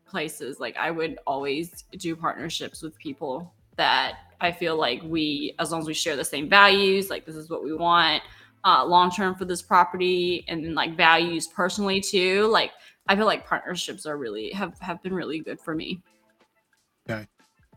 [0.07, 0.61] places.
[0.61, 5.81] Like I would always do partnerships with people that I feel like we, as long
[5.81, 8.23] as we share the same values, like this is what we want
[8.65, 12.47] uh, long term for this property, and then like values personally too.
[12.47, 12.73] Like
[13.09, 16.03] I feel like partnerships are really have have been really good for me.
[17.09, 17.27] Okay.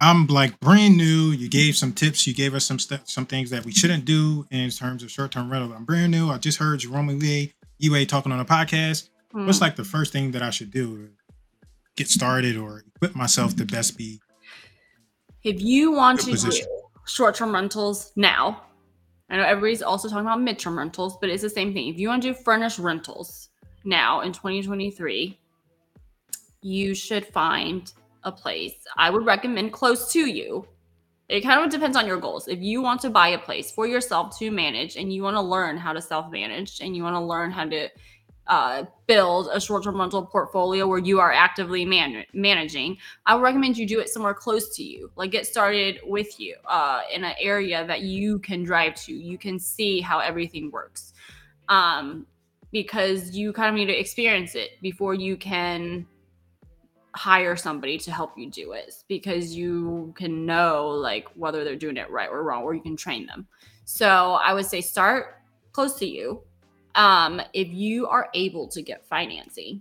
[0.02, 1.32] I'm like brand new.
[1.32, 2.28] You gave some tips.
[2.28, 5.32] You gave us some st- some things that we shouldn't do in terms of short
[5.32, 5.74] term rental.
[5.74, 6.30] I'm brand new.
[6.30, 9.10] I just heard Jerome Yiwei, Yiwei talking on a podcast.
[9.34, 9.46] Mm.
[9.46, 11.10] What's like the first thing that I should do
[11.96, 14.20] get started or equip myself to best be?
[15.44, 16.66] If you want to position.
[16.66, 18.64] do short term rentals now,
[19.30, 21.88] I know everybody's also talking about mid term rentals, but it's the same thing.
[21.88, 23.50] If you want to do furnished rentals,
[23.86, 25.40] now in 2023,
[26.62, 27.94] you should find
[28.24, 28.74] a place.
[28.98, 30.68] I would recommend close to you.
[31.30, 32.48] It kind of depends on your goals.
[32.48, 35.42] If you want to buy a place for yourself to manage and you want to
[35.42, 37.90] learn how to self manage and you want to learn how to
[38.48, 42.96] uh, build a short-term rental portfolio where you are actively man- managing
[43.26, 46.56] i would recommend you do it somewhere close to you like get started with you
[46.68, 51.14] uh, in an area that you can drive to you can see how everything works
[51.70, 52.28] um,
[52.76, 56.06] because you kind of need to experience it before you can
[57.16, 61.96] hire somebody to help you do it because you can know like whether they're doing
[61.96, 63.48] it right or wrong or you can train them.
[63.86, 66.44] So i would say start close to you.
[66.96, 69.80] Um, if you are able to get financing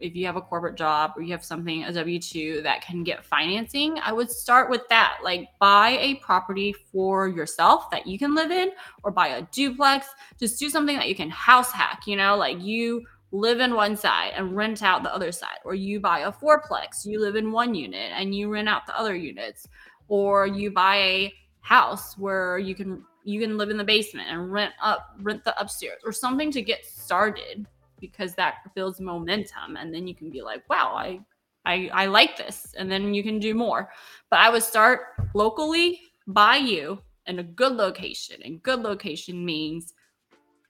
[0.00, 3.24] if you have a corporate job or you have something a w2 that can get
[3.24, 5.18] financing i would start with that.
[5.22, 8.70] Like buy a property for yourself that you can live in
[9.02, 10.06] or buy a duplex.
[10.38, 13.96] Just do something that you can house hack you know like you live in one
[13.96, 17.50] side and rent out the other side or you buy a fourplex you live in
[17.50, 19.66] one unit and you rent out the other units
[20.08, 24.52] or you buy a house where you can you can live in the basement and
[24.52, 27.66] rent up rent the upstairs or something to get started
[28.10, 31.18] because that builds momentum and then you can be like wow i
[31.64, 33.90] i, I like this and then you can do more.
[34.30, 35.00] But i would start
[35.34, 39.94] locally by you in a good location and good location means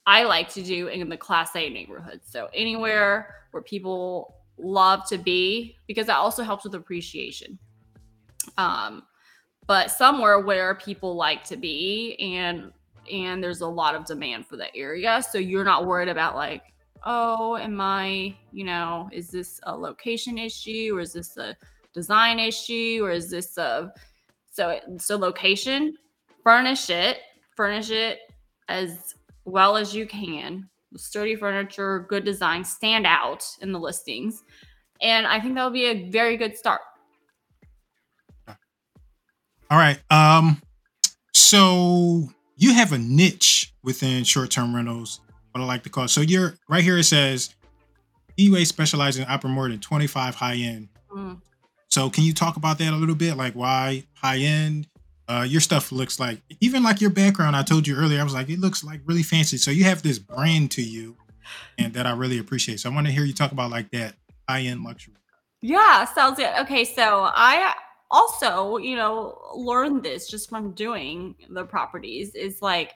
[0.07, 2.21] i like to do in the class a neighborhood.
[2.23, 7.59] So anywhere where people love to be because that also helps with appreciation.
[8.57, 9.03] Um
[9.67, 12.71] but somewhere where people like to be and
[13.11, 16.63] and there's a lot of demand for that area so you're not worried about like
[17.05, 21.55] oh am i you know is this a location issue or is this a
[21.93, 23.91] design issue or is this a
[24.51, 25.95] so so location
[26.43, 27.19] furnish it
[27.55, 28.19] furnish it
[28.67, 29.15] as
[29.45, 30.67] well as you can.
[30.97, 34.43] Sturdy furniture good design stand out in the listings.
[35.01, 36.81] And i think that would be a very good start.
[38.47, 39.99] All right.
[40.09, 40.61] Um,
[41.33, 45.19] so you have a niche within short-term rentals,
[45.55, 46.09] what I like to call.
[46.09, 46.97] So you're right here.
[46.97, 47.55] It says
[48.37, 50.89] Yiwei specializes in operating more than 25 high-end.
[51.09, 51.41] Mm.
[51.87, 53.37] So can you talk about that a little bit?
[53.37, 54.87] Like why high-end?
[55.27, 57.55] Uh, your stuff looks like even like your background.
[57.55, 58.19] I told you earlier.
[58.19, 59.57] I was like, it looks like really fancy.
[59.57, 61.15] So you have this brand to you,
[61.79, 62.81] and that I really appreciate.
[62.81, 64.13] So I want to hear you talk about like that
[64.47, 65.15] high-end luxury.
[65.61, 66.51] Yeah, sounds good.
[66.59, 67.73] Okay, so I
[68.11, 72.93] also, you know, learned this just from doing the properties is like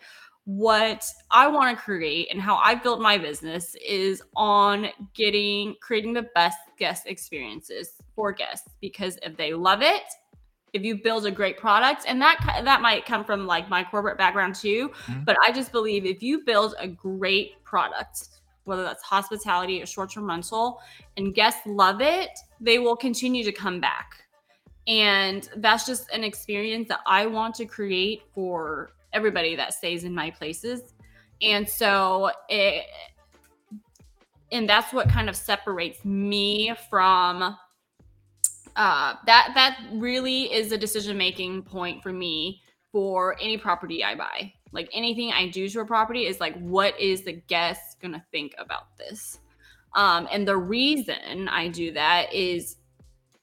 [0.49, 6.13] what I want to create and how I built my business is on getting creating
[6.13, 10.01] the best guest experiences for guests because if they love it,
[10.73, 14.17] if you build a great product and that that might come from like my corporate
[14.17, 15.23] background too, mm-hmm.
[15.23, 18.29] but I just believe if you build a great product
[18.63, 20.79] whether that's hospitality or short-term rental
[21.17, 24.23] and guests love it, they will continue to come back
[24.87, 30.13] and that's just an experience that I want to create for everybody that stays in
[30.13, 30.93] my places.
[31.41, 32.85] And so it,
[34.51, 37.55] and that's what kind of separates me from
[38.75, 44.15] uh, that that really is a decision making point for me for any property I
[44.15, 44.53] buy.
[44.71, 48.53] Like anything I do to a property is like, what is the guest gonna think
[48.57, 49.39] about this?
[49.95, 52.77] Um, and the reason I do that is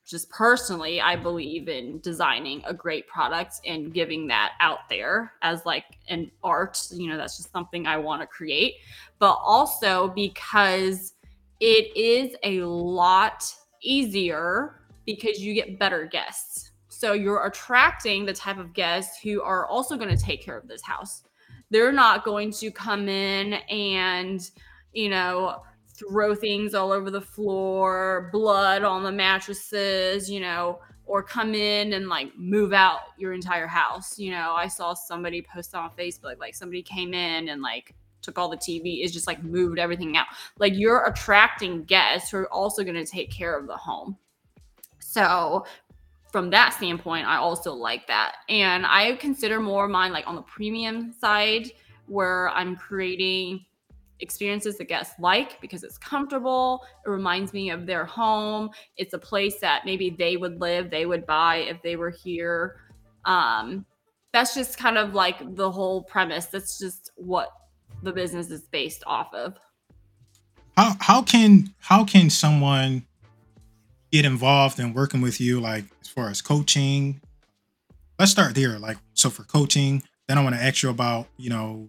[0.07, 5.66] just personally, I believe in designing a great product and giving that out there as
[5.66, 6.87] like an art.
[6.92, 8.75] You know, that's just something I want to create.
[9.19, 11.14] But also because
[11.59, 16.71] it is a lot easier because you get better guests.
[16.88, 20.69] So you're attracting the type of guests who are also going to take care of
[20.69, 21.25] this house.
[21.71, 24.49] They're not going to come in and,
[24.92, 25.62] you know,
[25.96, 31.92] throw things all over the floor, blood on the mattresses, you know, or come in
[31.94, 34.18] and like move out your entire house.
[34.18, 38.38] You know, I saw somebody post on Facebook, like somebody came in and like took
[38.38, 40.26] all the TV, is just like moved everything out.
[40.59, 44.16] Like you're attracting guests who are also going to take care of the home.
[44.99, 45.64] So
[46.32, 48.36] from that standpoint, I also like that.
[48.49, 51.70] And I consider more mine like on the premium side
[52.07, 53.64] where I'm creating
[54.21, 56.85] experiences the guests like because it's comfortable.
[57.05, 58.71] It reminds me of their home.
[58.97, 62.81] It's a place that maybe they would live, they would buy if they were here.
[63.25, 63.85] Um,
[64.33, 66.47] that's just kind of like the whole premise.
[66.47, 67.51] That's just what
[68.03, 69.59] the business is based off of.
[70.77, 73.07] How how can how can someone
[74.12, 77.21] get involved in working with you like as far as coaching?
[78.19, 78.79] Let's start there.
[78.79, 81.89] Like so for coaching, then I want to ask you about, you know,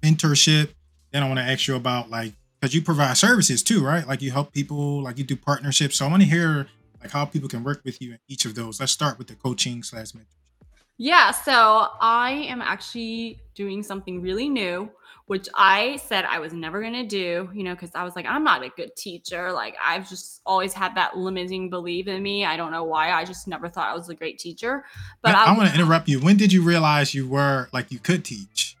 [0.00, 0.68] mentorship
[1.14, 4.06] then I want to ask you about like because you provide services too, right?
[4.06, 5.96] Like you help people, like you do partnerships.
[5.96, 6.66] So I want to hear
[7.00, 8.80] like how people can work with you in each of those.
[8.80, 10.24] Let's start with the coaching slash mentorship.
[10.96, 14.90] Yeah, so I am actually doing something really new,
[15.26, 18.26] which I said I was never going to do, you know, because I was like,
[18.26, 19.52] I'm not a good teacher.
[19.52, 22.44] Like, I've just always had that limiting belief in me.
[22.44, 23.10] I don't know why.
[23.10, 24.84] I just never thought I was a great teacher.
[25.20, 26.20] But I, I, I want to interrupt you.
[26.20, 28.76] When did you realize you were like you could teach?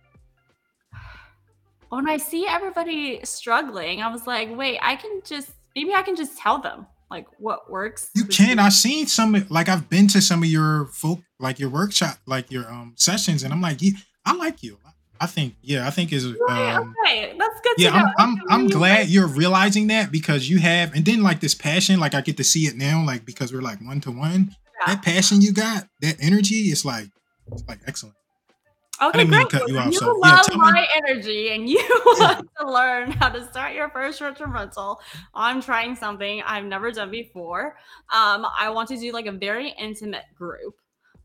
[1.94, 6.16] When I see everybody struggling, I was like, wait, I can just, maybe I can
[6.16, 8.10] just tell them like what works.
[8.14, 8.58] You can.
[8.58, 12.50] I've seen some like I've been to some of your folk like your workshop, like
[12.50, 13.92] your um sessions, and I'm like, yeah,
[14.24, 14.78] I like you.
[15.20, 17.92] I think, yeah, I think is Right, um okay, that's good yeah.
[17.94, 21.54] I'm I'm I'm you glad you're realizing that because you have and then like this
[21.54, 24.56] passion, like I get to see it now, like because we're like one to one.
[24.86, 27.08] That passion you got, that energy, is like
[27.52, 28.16] it's like excellent.
[29.02, 29.48] Okay, great.
[29.48, 33.10] cut you off, You so, yeah, love me- my energy and you want to learn
[33.10, 35.00] how to start your first short-term rental.
[35.34, 37.76] I'm trying something I've never done before.
[38.12, 40.74] Um, I want to do like a very intimate group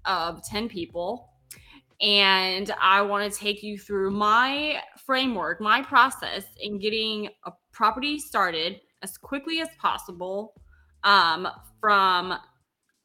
[0.05, 1.29] of 10 people.
[2.01, 8.17] And I want to take you through my framework, my process in getting a property
[8.19, 10.53] started as quickly as possible
[11.03, 11.47] um,
[11.79, 12.33] from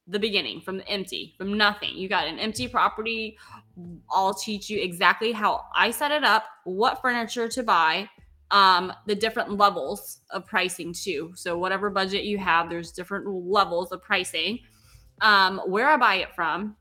[0.07, 1.97] the beginning, from the empty, from nothing.
[1.97, 3.37] You got an empty property.
[4.11, 8.09] I'll teach you exactly how I set it up, what furniture to buy,
[8.51, 11.33] um, the different levels of pricing too.
[11.35, 14.61] So whatever budget you have, there's different levels of pricing.
[15.21, 16.77] Um, where I buy it from,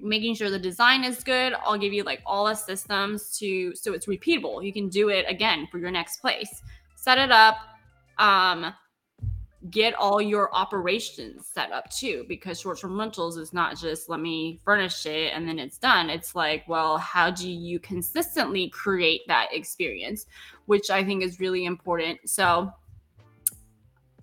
[0.00, 1.54] making sure the design is good.
[1.64, 4.64] I'll give you like all the systems to so it's repeatable.
[4.64, 6.62] You can do it again for your next place.
[6.96, 7.56] Set it up.
[8.18, 8.74] Um,
[9.70, 14.60] get all your operations set up too because short-term rentals is not just let me
[14.64, 16.10] furnish it and then it's done.
[16.10, 20.26] It's like well how do you consistently create that experience?
[20.66, 22.28] Which i think is really important.
[22.28, 22.72] So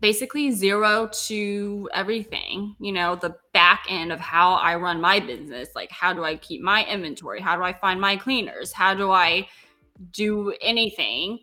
[0.02, 5.70] basically zero to everything you know the back end of how i run my business.
[5.76, 7.42] Like how do i keep my inventory?
[7.42, 8.72] How do i find my cleaners?
[8.72, 9.48] How do i
[10.12, 11.40] do anything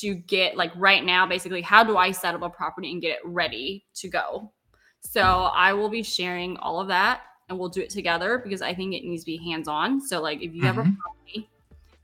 [0.00, 3.12] to get like right now basically how do i set up a property and get
[3.12, 4.52] it ready to go?
[5.00, 5.22] So
[5.54, 8.94] i will be sharing all of that and we'll do it together because i think
[8.94, 10.96] it needs to be hands on so like if you have a Mhm.
[10.98, 11.50] property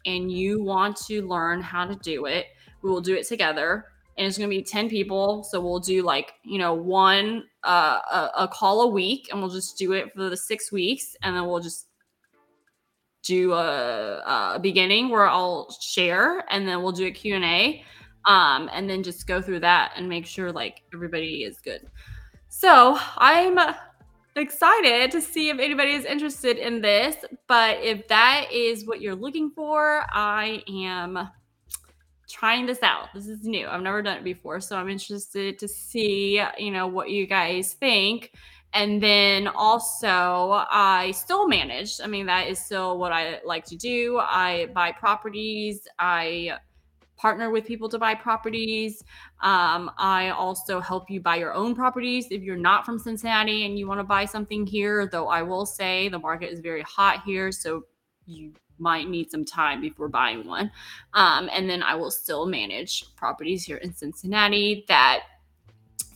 [0.06, 2.46] and you want to learn how to do it
[2.82, 3.86] we will do it together.
[4.16, 8.00] And it's going to be 10 people so we'll do like you know one uh,
[8.10, 11.34] a, a call a week and we'll just do it for the six weeks and
[11.34, 11.86] then we'll just
[13.22, 17.84] do a, a beginning where I'll share and then we'll do a Q&A
[18.24, 21.86] um, and then just go through that and make sure like everybody is good.
[22.48, 23.58] So I'm
[24.36, 27.16] excited to see if anybody is interested in this,
[27.46, 31.28] but if that is what you're looking for, I am
[32.28, 33.08] trying this out.
[33.14, 33.66] This is new.
[33.66, 37.74] I've never done it before, so I'm interested to see, you know, what you guys
[37.74, 38.32] think.
[38.72, 42.00] And then also, I still manage.
[42.02, 44.18] I mean, that is still what I like to do.
[44.20, 45.88] I buy properties.
[45.98, 46.58] I
[47.16, 49.04] partner with people to buy properties.
[49.42, 53.78] Um, I also help you buy your own properties if you're not from Cincinnati and
[53.78, 55.06] you want to buy something here.
[55.06, 57.84] Though I will say the market is very hot here, so
[58.26, 60.70] you might need some time before buying one.
[61.12, 65.24] Um, and then I will still manage properties here in Cincinnati that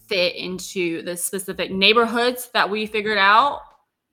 [0.09, 3.61] fit into the specific neighborhoods that we figured out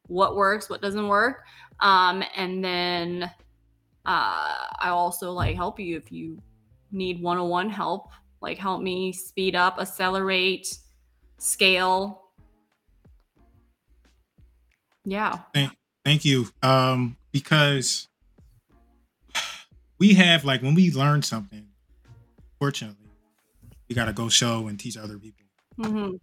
[0.08, 1.44] what works, what doesn't work.
[1.80, 3.24] Um, and then
[4.06, 6.42] uh, I also like help you if you
[6.92, 8.10] need one on one help,
[8.42, 10.78] like help me speed up, accelerate,
[11.38, 12.24] scale.
[15.06, 15.40] Yeah.
[15.54, 15.72] Thank
[16.06, 16.48] thank you.
[16.62, 18.08] Um, because
[19.98, 21.68] we have like when we learn something,
[22.60, 22.98] fortunately,
[23.88, 25.41] we gotta go show and teach other people.
[25.82, 26.16] Hmm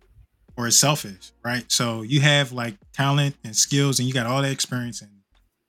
[0.56, 1.70] Or it's selfish, right?
[1.70, 5.10] So you have like talent and skills and you got all that experience and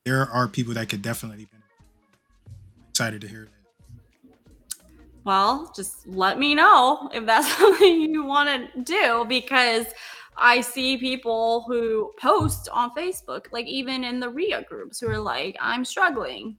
[0.06, 1.60] there are people that could definitely benefit.
[2.90, 3.60] Excited to hear that.
[5.26, 9.86] Well, just let me know if that's something you want to do because
[10.38, 15.20] I see people who post on Facebook, like even in the RIA groups, who are
[15.20, 16.58] like, I'm struggling.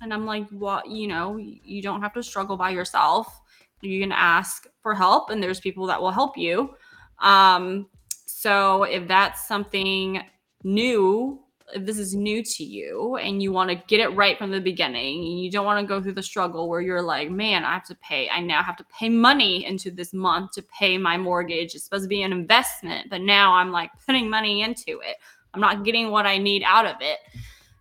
[0.00, 0.88] And I'm like, what?
[0.88, 3.40] You know, you don't have to struggle by yourself.
[3.82, 6.74] You can ask for help, and there's people that will help you.
[7.20, 7.86] Um,
[8.26, 10.22] so if that's something
[10.64, 11.40] new,
[11.74, 14.60] if this is new to you and you want to get it right from the
[14.60, 17.74] beginning, and you don't want to go through the struggle where you're like, man, I
[17.74, 21.16] have to pay, I now have to pay money into this month to pay my
[21.16, 21.74] mortgage.
[21.74, 25.16] It's supposed to be an investment, but now I'm like putting money into it.
[25.54, 27.18] I'm not getting what I need out of it.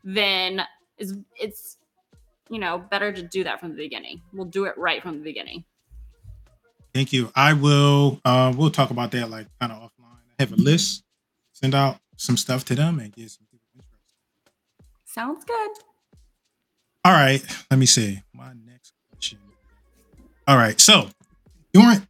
[0.04, 0.64] Then
[0.98, 1.78] is it's
[2.50, 4.22] you know better to do that from the beginning.
[4.34, 5.64] We'll do it right from the beginning.
[6.94, 7.32] Thank you.
[7.36, 10.18] I will uh we'll talk about that like kind of offline.
[10.40, 11.04] I have a list,
[11.54, 14.14] send out some stuff to them and get some people interested.
[15.06, 15.72] Sounds good.
[17.06, 17.44] All right.
[17.70, 18.22] Let me see.
[18.34, 19.40] My next question.
[20.48, 20.80] All right.
[20.80, 21.10] So
[21.74, 22.08] during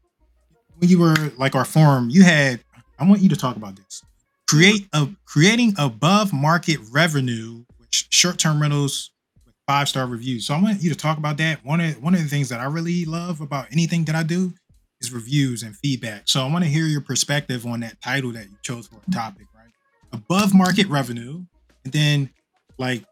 [0.77, 2.61] when you were like our forum, you had
[2.97, 4.03] I want you to talk about this.
[4.47, 9.11] Create a creating above market revenue with short-term rentals
[9.45, 10.47] with five-star reviews.
[10.47, 11.63] So I want you to talk about that.
[11.63, 14.53] One of one of the things that I really love about anything that I do
[15.01, 16.23] is reviews and feedback.
[16.25, 19.11] So I want to hear your perspective on that title that you chose for a
[19.11, 19.71] topic, right?
[20.11, 21.43] Above market revenue,
[21.83, 22.29] and then
[22.77, 23.03] like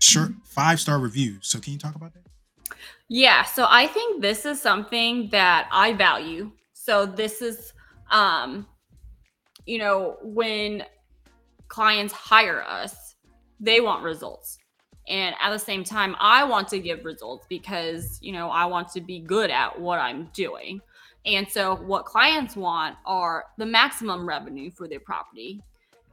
[0.00, 1.48] short five-star reviews.
[1.48, 2.22] So can you talk about that?
[3.08, 6.52] Yeah, so I think this is something that I value.
[6.72, 7.72] So this is
[8.10, 8.66] um
[9.66, 10.84] you know, when
[11.68, 13.14] clients hire us,
[13.60, 14.58] they want results.
[15.08, 18.88] And at the same time, I want to give results because, you know, I want
[18.90, 20.80] to be good at what I'm doing.
[21.24, 25.62] And so, what clients want are the maximum revenue for their property.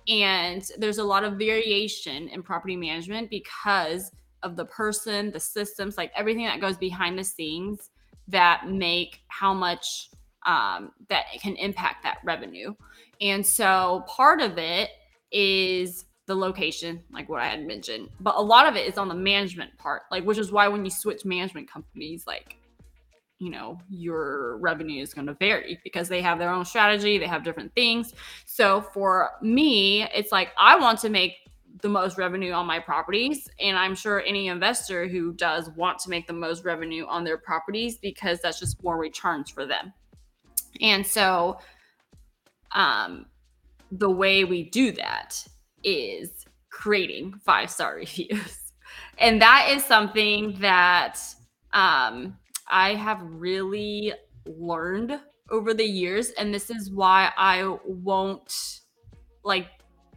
[0.08, 4.12] And there's a lot of variation in property management because
[4.44, 7.90] of the person, the systems, like everything that goes behind the scenes
[8.28, 10.10] that make how much
[10.46, 12.74] um, that can impact that revenue.
[13.22, 14.92] And so part of it
[15.32, 19.08] is the location, like what I had mentioned, but a lot of it is on
[19.10, 22.59] the management part, like which is why when you switch management companies, like
[23.40, 27.26] you know your revenue is going to vary because they have their own strategy they
[27.26, 28.14] have different things
[28.46, 31.34] so for me it's like i want to make
[31.82, 36.10] the most revenue on my properties and i'm sure any investor who does want to
[36.10, 39.94] make the most revenue on their properties because that's just more returns for them
[40.82, 41.58] and so
[42.74, 43.26] um,
[43.92, 45.44] the way we do that
[45.84, 48.74] is creating five star reviews.
[49.18, 51.20] and that is something that
[51.74, 52.38] um,
[52.70, 54.14] I have really
[54.46, 56.30] learned over the years.
[56.32, 58.82] And this is why I won't
[59.44, 59.68] like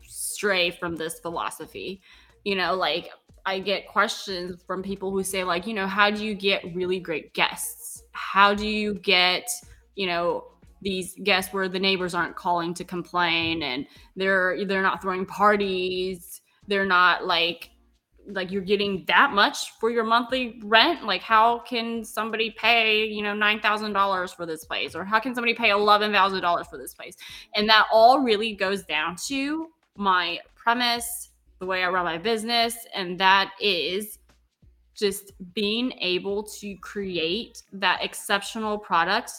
[0.03, 2.03] stray from this philosophy.
[2.45, 3.11] You know, like
[3.47, 7.01] I get questions from people who say, like, you know, how do you get really
[7.01, 8.03] great guests?
[8.13, 9.49] How do you get,
[9.97, 10.45] you know,
[10.83, 13.87] these guests where the neighbors aren't calling to complain and
[14.17, 17.71] they're they're not throwing parties they're not like
[18.27, 21.05] like you're getting that much for your monthly rent?
[21.05, 24.95] Like how can somebody pay you know $9000 for this place?
[24.95, 27.17] Or how can somebody pay $11000 for this place?
[27.55, 32.77] And that all really goes down to my premise the way i run my business
[32.95, 34.19] and that is
[34.95, 39.33] just being able to create that exceptional product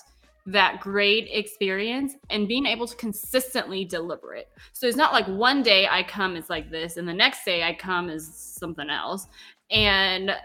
[0.45, 4.49] that great experience and being able to consistently deliver it.
[4.73, 7.63] So it's not like one day I come is like this and the next day
[7.63, 9.27] I come is something else.
[9.71, 10.35] And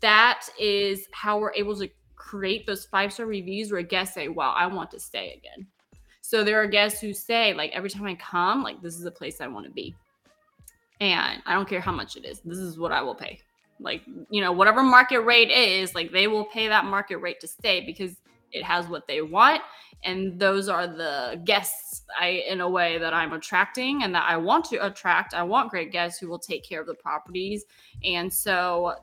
[0.00, 4.54] that is how we're able to create those five star reviews where guests say, Wow,
[4.56, 5.66] I want to stay again.
[6.22, 9.10] So there are guests who say, like, every time I come, like, this is a
[9.10, 9.94] place I want to be.
[11.00, 13.40] And I don't care how much it is, this is what I will pay.
[13.80, 17.48] Like, you know, whatever market rate is, like, they will pay that market rate to
[17.48, 18.16] stay because
[18.52, 19.60] it has what they want
[20.04, 24.36] and those are the guests i in a way that i'm attracting and that i
[24.36, 25.34] want to attract.
[25.34, 27.64] I want great guests who will take care of the properties
[28.04, 28.94] and so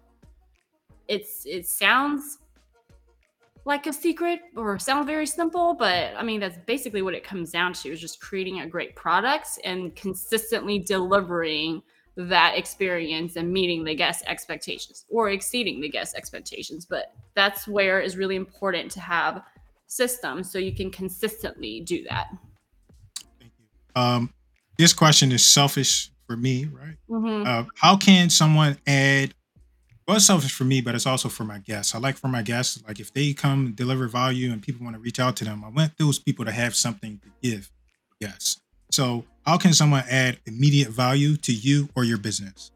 [1.08, 2.40] it's it sounds
[3.66, 7.52] like a secret or sound very simple but i mean that's basically what it comes
[7.52, 11.82] down to is just creating a great product and consistently delivering
[12.28, 16.86] that experience and meeting the guest expectations or exceeding the guest expectations.
[16.86, 19.42] But that's where is really important to have
[19.88, 22.28] systems so you can consistently do that.
[23.40, 24.02] Thank you.
[24.02, 24.34] Um,
[24.78, 26.96] this question is selfish for me, right?
[27.10, 27.48] Mm-hmm.
[27.48, 29.34] Uh, how can someone add?
[30.08, 31.96] Well, it's selfish for me, but it's also for my guests.
[31.96, 35.00] I like for my guests, like if they come deliver value and people want to
[35.00, 37.72] reach out to them, I want those people to have something to give.
[38.20, 38.60] Yes.
[38.92, 42.70] So, how can someone add immediate value to you or your business?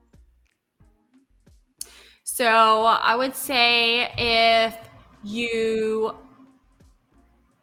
[2.23, 4.75] So, I would say if
[5.23, 6.15] you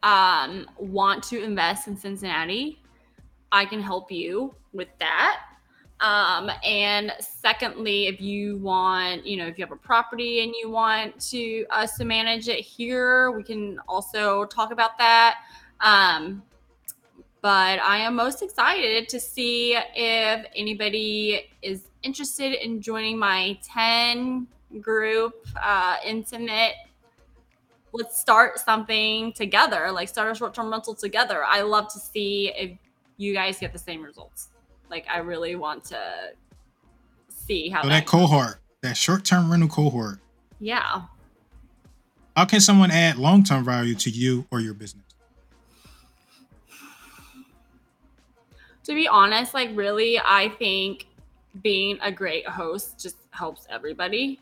[0.01, 2.81] um, want to invest in Cincinnati,
[3.51, 5.41] I can help you with that.
[5.99, 10.69] Um, and secondly, if you want, you know, if you have a property and you
[10.69, 15.35] want to us to manage it here, we can also talk about that.
[15.81, 16.43] Um,
[17.41, 24.47] but I am most excited to see if anybody is interested in joining my 10
[24.79, 26.73] group uh, intimate.
[27.93, 31.43] Let's start something together, like start a short term rental together.
[31.43, 32.77] I love to see if
[33.17, 34.49] you guys get the same results.
[34.89, 36.31] Like, I really want to
[37.29, 40.19] see how so that, that cohort, that short term rental cohort.
[40.59, 41.03] Yeah.
[42.37, 45.10] How can someone add long term value to you or your business?
[48.83, 51.07] To be honest, like really, I think
[51.61, 54.39] being a great host just helps everybody.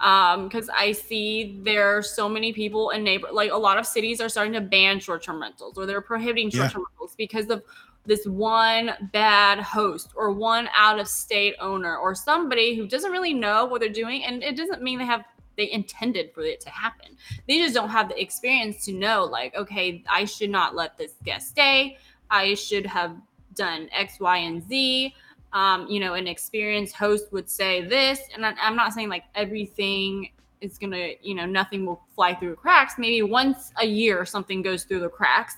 [0.00, 3.84] Um because i see there are so many people in neighbor like a lot of
[3.84, 6.94] cities are starting to ban short-term rentals or they're prohibiting short-term yeah.
[6.94, 7.64] rentals because of
[8.08, 13.34] this one bad host or one out of state owner or somebody who doesn't really
[13.34, 14.24] know what they're doing.
[14.24, 15.24] And it doesn't mean they have
[15.56, 17.16] they intended for it to happen.
[17.46, 21.12] They just don't have the experience to know like okay i should not let this
[21.24, 21.98] guest stay.
[22.30, 23.16] I should have
[23.58, 25.14] done x y and z
[25.52, 30.30] um, you know, an experienced host would say this, and I'm not saying like everything
[30.60, 32.94] is gonna, you know, nothing will fly through cracks.
[32.98, 35.56] Maybe once a year something goes through the cracks,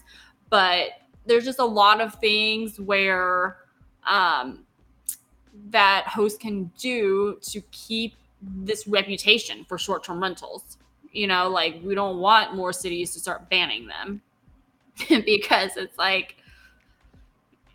[0.48, 0.90] but
[1.26, 3.58] there's just a lot of things where
[4.08, 4.64] um,
[5.70, 10.78] that host can do to keep this reputation for short-term rentals.
[11.12, 14.22] You know, like we don't want more cities to start banning them
[15.24, 16.36] because it's like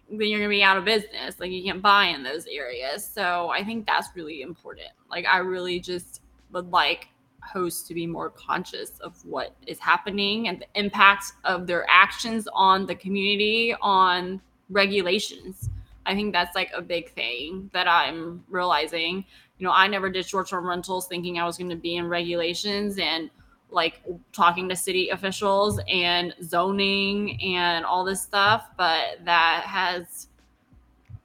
[0.10, 1.40] then you're gonna be out of business.
[1.40, 3.06] Like you can't buy in those areas.
[3.06, 4.90] So I think that's really important.
[5.10, 7.10] Like I really just would like
[7.42, 12.48] hosts to be more conscious of what is happening and the impact of their actions
[12.54, 15.70] on the community, on regulations.
[16.06, 19.26] I think that's like a big thing that I'm realizing.
[19.58, 22.08] You know, I never did short term rentals thinking I was going to be in
[22.08, 23.30] regulations and
[23.76, 24.02] like
[24.32, 30.28] talking to city officials and zoning and all this stuff, but that has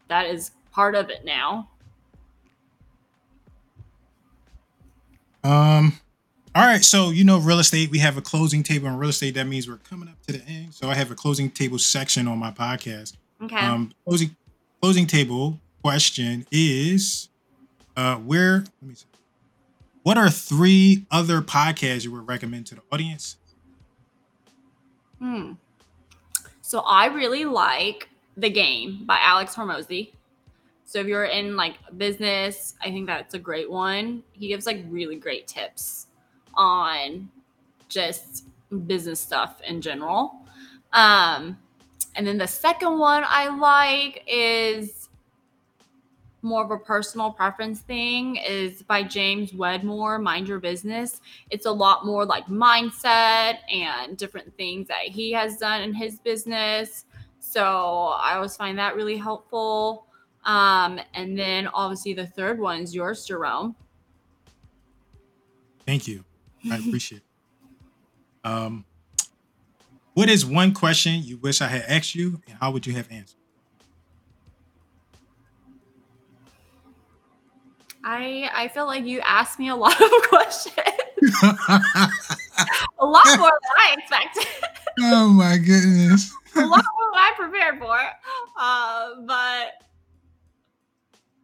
[0.09, 1.69] that is part of it now.
[5.43, 5.99] Um
[6.55, 9.35] all right, so you know real estate, we have a closing table on real estate.
[9.37, 10.75] That means we're coming up to the end.
[10.75, 13.17] So I have a closing table section on my podcast.
[13.43, 13.57] Okay.
[13.57, 14.37] Um closing
[14.83, 17.29] closing table question is
[17.97, 19.07] uh where let me see
[20.03, 23.37] what are three other podcasts you would recommend to the audience?
[25.19, 25.53] Hmm.
[26.63, 30.13] So I really like The Game by Alex Hormozi.
[30.85, 34.23] So if you're in like business, I think that's a great one.
[34.33, 36.07] He gives like really great tips
[36.55, 37.29] on
[37.89, 38.45] just
[38.87, 40.35] business stuff in general.
[40.93, 41.59] Um,
[42.17, 45.00] and then the second one I like is
[46.43, 51.21] more of a personal preference thing is by James Wedmore, Mind Your Business.
[51.51, 56.19] It's a lot more like mindset and different things that he has done in his
[56.19, 57.05] business.
[57.39, 60.07] So I always find that really helpful.
[60.45, 63.77] Um, and then obviously the third one is yours, Jerome.
[65.87, 66.25] Thank you.
[66.71, 68.47] I appreciate it.
[68.49, 68.85] Um,
[70.15, 73.11] what is one question you wish I had asked you, and how would you have
[73.11, 73.40] answered?
[78.05, 80.77] I I feel like you asked me a lot of questions.
[81.43, 84.47] a lot more than I expected.
[85.01, 86.33] oh my goodness.
[86.57, 87.99] a lot more than I prepared for.
[88.59, 89.73] Uh, but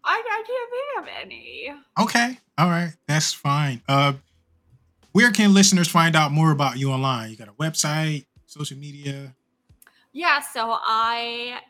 [0.05, 1.73] I, I can't think of any.
[2.01, 2.39] Okay.
[2.59, 2.93] All right.
[3.07, 3.83] That's fine.
[3.89, 4.15] Uh
[5.13, 7.31] where can listeners find out more about you online?
[7.31, 9.35] You got a website, social media?
[10.13, 11.61] Yeah, so I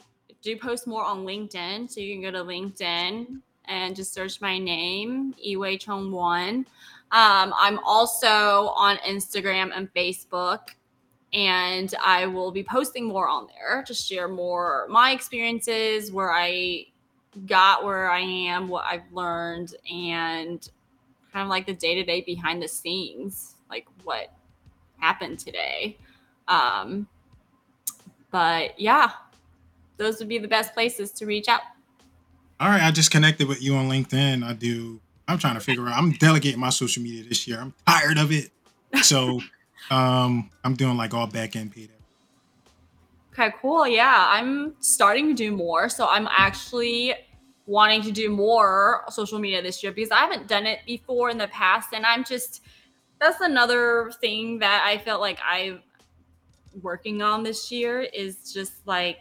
[0.42, 1.88] do post more on LinkedIn.
[1.88, 6.66] So you can go to LinkedIn and just search my name, Yiwei Cheng One.
[7.12, 10.70] Um, I'm also on Instagram and Facebook,
[11.32, 16.86] and I will be posting more on there to share more my experiences, where I
[17.46, 20.68] got where I am, what I've learned, and
[21.32, 24.32] kind of like the day to day behind the scenes, like what
[24.98, 25.98] happened today.
[26.48, 27.06] Um,
[28.30, 29.10] but yeah,
[29.96, 31.60] those would be the best places to reach out
[32.58, 34.42] all right, I just connected with you on LinkedIn.
[34.42, 35.00] I do.
[35.28, 35.98] I'm trying to figure out.
[35.98, 37.58] I'm delegating my social media this year.
[37.60, 38.50] I'm tired of it.
[39.02, 39.40] So
[39.90, 41.90] um I'm doing like all back end paid.
[43.38, 43.86] Okay, cool.
[43.86, 45.90] Yeah, I'm starting to do more.
[45.90, 47.14] So I'm actually
[47.66, 51.36] wanting to do more social media this year because I haven't done it before in
[51.36, 51.92] the past.
[51.92, 52.62] And I'm just,
[53.20, 55.82] that's another thing that I felt like I'm
[56.80, 59.18] working on this year is just like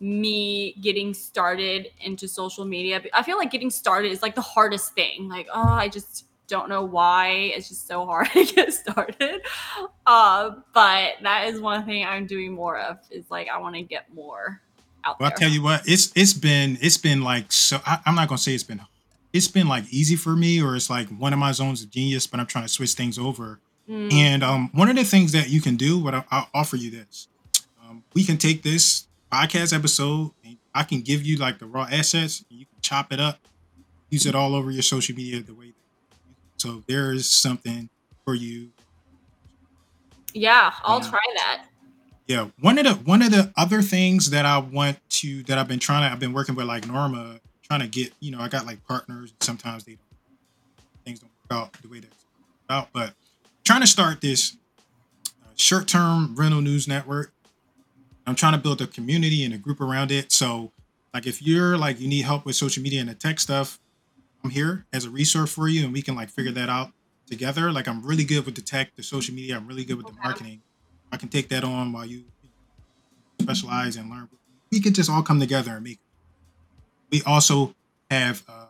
[0.00, 3.02] me getting started into social media.
[3.12, 5.28] I feel like getting started is like the hardest thing.
[5.28, 7.52] Like, oh, I just don't know why.
[7.54, 9.42] It's just so hard to get started.
[10.06, 13.82] Uh, but that is one thing I'm doing more of is like I want to
[13.82, 14.60] get more
[15.04, 15.36] out well, there.
[15.36, 18.38] I tell you what, it's it's been it's been like so I, I'm not gonna
[18.38, 18.80] say it's been
[19.32, 22.26] it's been like easy for me or it's like one of my zones of genius,
[22.26, 23.60] but I'm trying to switch things over.
[23.88, 24.12] Mm.
[24.12, 26.90] And um, one of the things that you can do, what I, will offer you
[26.90, 27.28] this,
[27.82, 30.32] um, we can take this podcast episode.
[30.74, 32.44] I can give you like the raw assets.
[32.48, 33.38] you can chop it up,
[34.10, 35.72] use it all over your social media the way.
[36.56, 37.88] So there is something
[38.24, 38.70] for you.
[40.34, 41.64] Yeah, I'll try that.
[42.26, 45.68] Yeah, one of the one of the other things that I want to that I've
[45.68, 48.48] been trying to I've been working with like Norma trying to get, you know, I
[48.48, 49.32] got like partners.
[49.40, 49.98] Sometimes they
[51.04, 52.24] things don't work out the way that's
[52.68, 53.14] out, but
[53.64, 54.56] trying to start this
[55.44, 57.32] uh, short-term rental news network.
[58.28, 60.32] I'm trying to build a community and a group around it.
[60.32, 60.72] So,
[61.14, 63.78] like, if you're like you need help with social media and the tech stuff,
[64.44, 66.92] I'm here as a resource for you, and we can like figure that out
[67.26, 67.72] together.
[67.72, 69.56] Like, I'm really good with the tech, the social media.
[69.56, 70.62] I'm really good with the marketing.
[71.10, 72.24] I can take that on while you
[73.40, 74.28] specialize and learn.
[74.70, 75.98] We can just all come together and make.
[77.10, 77.74] We also
[78.10, 78.66] have uh,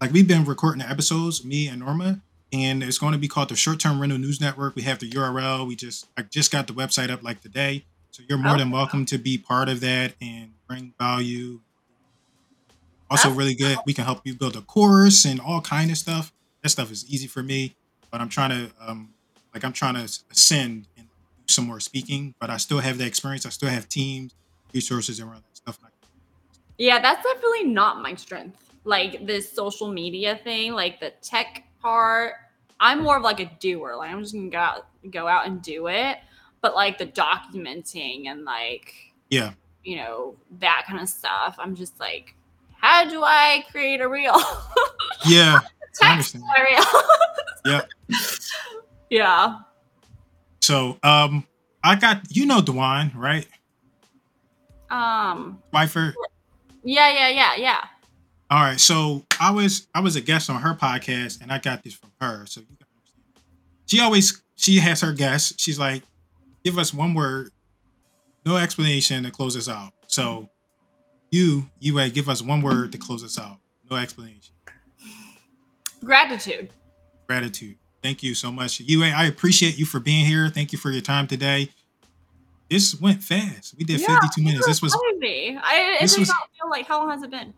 [0.00, 2.20] like we've been recording the episodes, me and Norma,
[2.52, 4.76] and it's going to be called the Short Term Rental News Network.
[4.76, 5.66] We have the URL.
[5.66, 7.84] We just I just got the website up like today,
[8.16, 11.60] so you're more than welcome to be part of that and bring value.
[13.10, 13.76] Also, really good.
[13.84, 16.32] We can help you build a course and all kind of stuff.
[16.62, 17.76] That stuff is easy for me,
[18.10, 19.10] but I'm trying to um
[19.52, 23.04] like I'm trying to ascend and do some more speaking, but I still have the
[23.04, 23.44] experience.
[23.44, 24.34] I still have teams,
[24.72, 25.78] resources around that stuff
[26.78, 28.56] Yeah, that's definitely not my strength.
[28.84, 32.32] Like this social media thing, like the tech part.
[32.80, 33.94] I'm more of like a doer.
[33.94, 36.16] Like I'm just gonna go out, go out and do it.
[36.60, 38.94] But like the documenting and like
[39.30, 39.52] yeah.
[39.84, 42.34] you know that kind of stuff, I'm just like,
[42.76, 44.36] how do I create a reel?
[45.26, 45.60] Yeah.
[45.94, 46.84] Text reel.
[47.64, 47.88] Yep.
[49.10, 49.58] yeah.
[50.60, 51.44] So um
[51.82, 53.46] I got you know Dwan, right?
[54.90, 55.62] Um.
[55.72, 56.14] Twyford.
[56.84, 57.10] Yeah.
[57.10, 57.28] Yeah.
[57.28, 57.56] Yeah.
[57.56, 57.84] Yeah.
[58.50, 58.78] All right.
[58.78, 62.12] So I was I was a guest on her podcast and I got this from
[62.20, 62.46] her.
[62.46, 63.44] So you can understand.
[63.86, 65.54] She always she has her guests.
[65.58, 66.02] She's like,
[66.66, 67.52] give us one word,
[68.44, 69.92] no explanation to close us out.
[70.08, 70.50] So
[71.30, 73.58] you you uh, give us one word to close us out.
[73.88, 74.52] No explanation.
[76.04, 76.70] Gratitude.
[77.28, 77.76] Gratitude.
[78.02, 78.80] Thank you so much.
[78.80, 80.48] You I appreciate you for being here.
[80.48, 81.70] Thank you for your time today.
[82.68, 83.76] This went fast.
[83.78, 84.66] We did Yeah, 52 minutes.
[84.66, 85.56] This was crazy.
[85.62, 87.54] I this was- not feel like how long has it been?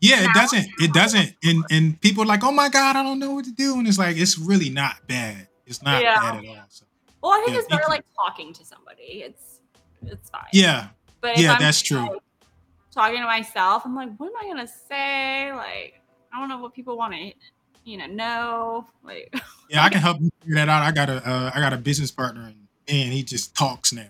[0.00, 0.68] Yeah, it doesn't.
[0.78, 1.34] It doesn't.
[1.42, 3.80] And and people are like, oh my god, I don't know what to do.
[3.80, 5.48] And it's like it's really not bad.
[5.66, 6.20] It's not Yeah.
[6.20, 6.64] bad at all.
[6.68, 6.84] So,
[7.22, 9.22] Well, I think Yeah, it's better thank like talking to somebody.
[9.24, 9.60] It's
[10.06, 10.42] it's fine.
[10.52, 10.88] yeah,
[11.20, 11.98] But yeah, I'm that's true.
[11.98, 12.12] like,
[12.92, 15.52] talking to myself, I'm like, what am I gonna say?
[15.52, 16.00] Like,
[16.32, 17.32] I don't know what people want to,
[17.84, 18.86] you know, know.
[19.04, 19.34] Like,
[19.70, 20.82] yeah, I can help you figure that out.
[20.82, 24.06] I got a uh, I got a business partner, and man, he just talks now.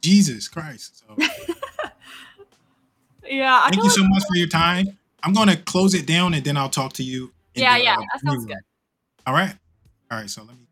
[0.00, 1.04] Jesus Christ!
[1.06, 1.16] So
[3.24, 3.60] yeah.
[3.62, 4.98] I thank you like- so much for your time.
[5.24, 7.32] I'm gonna close it down, and then I'll talk to you.
[7.54, 8.62] Yeah, the, yeah, uh, that sounds new good.
[9.26, 9.54] All right,
[10.10, 10.28] all right.
[10.28, 10.66] So let me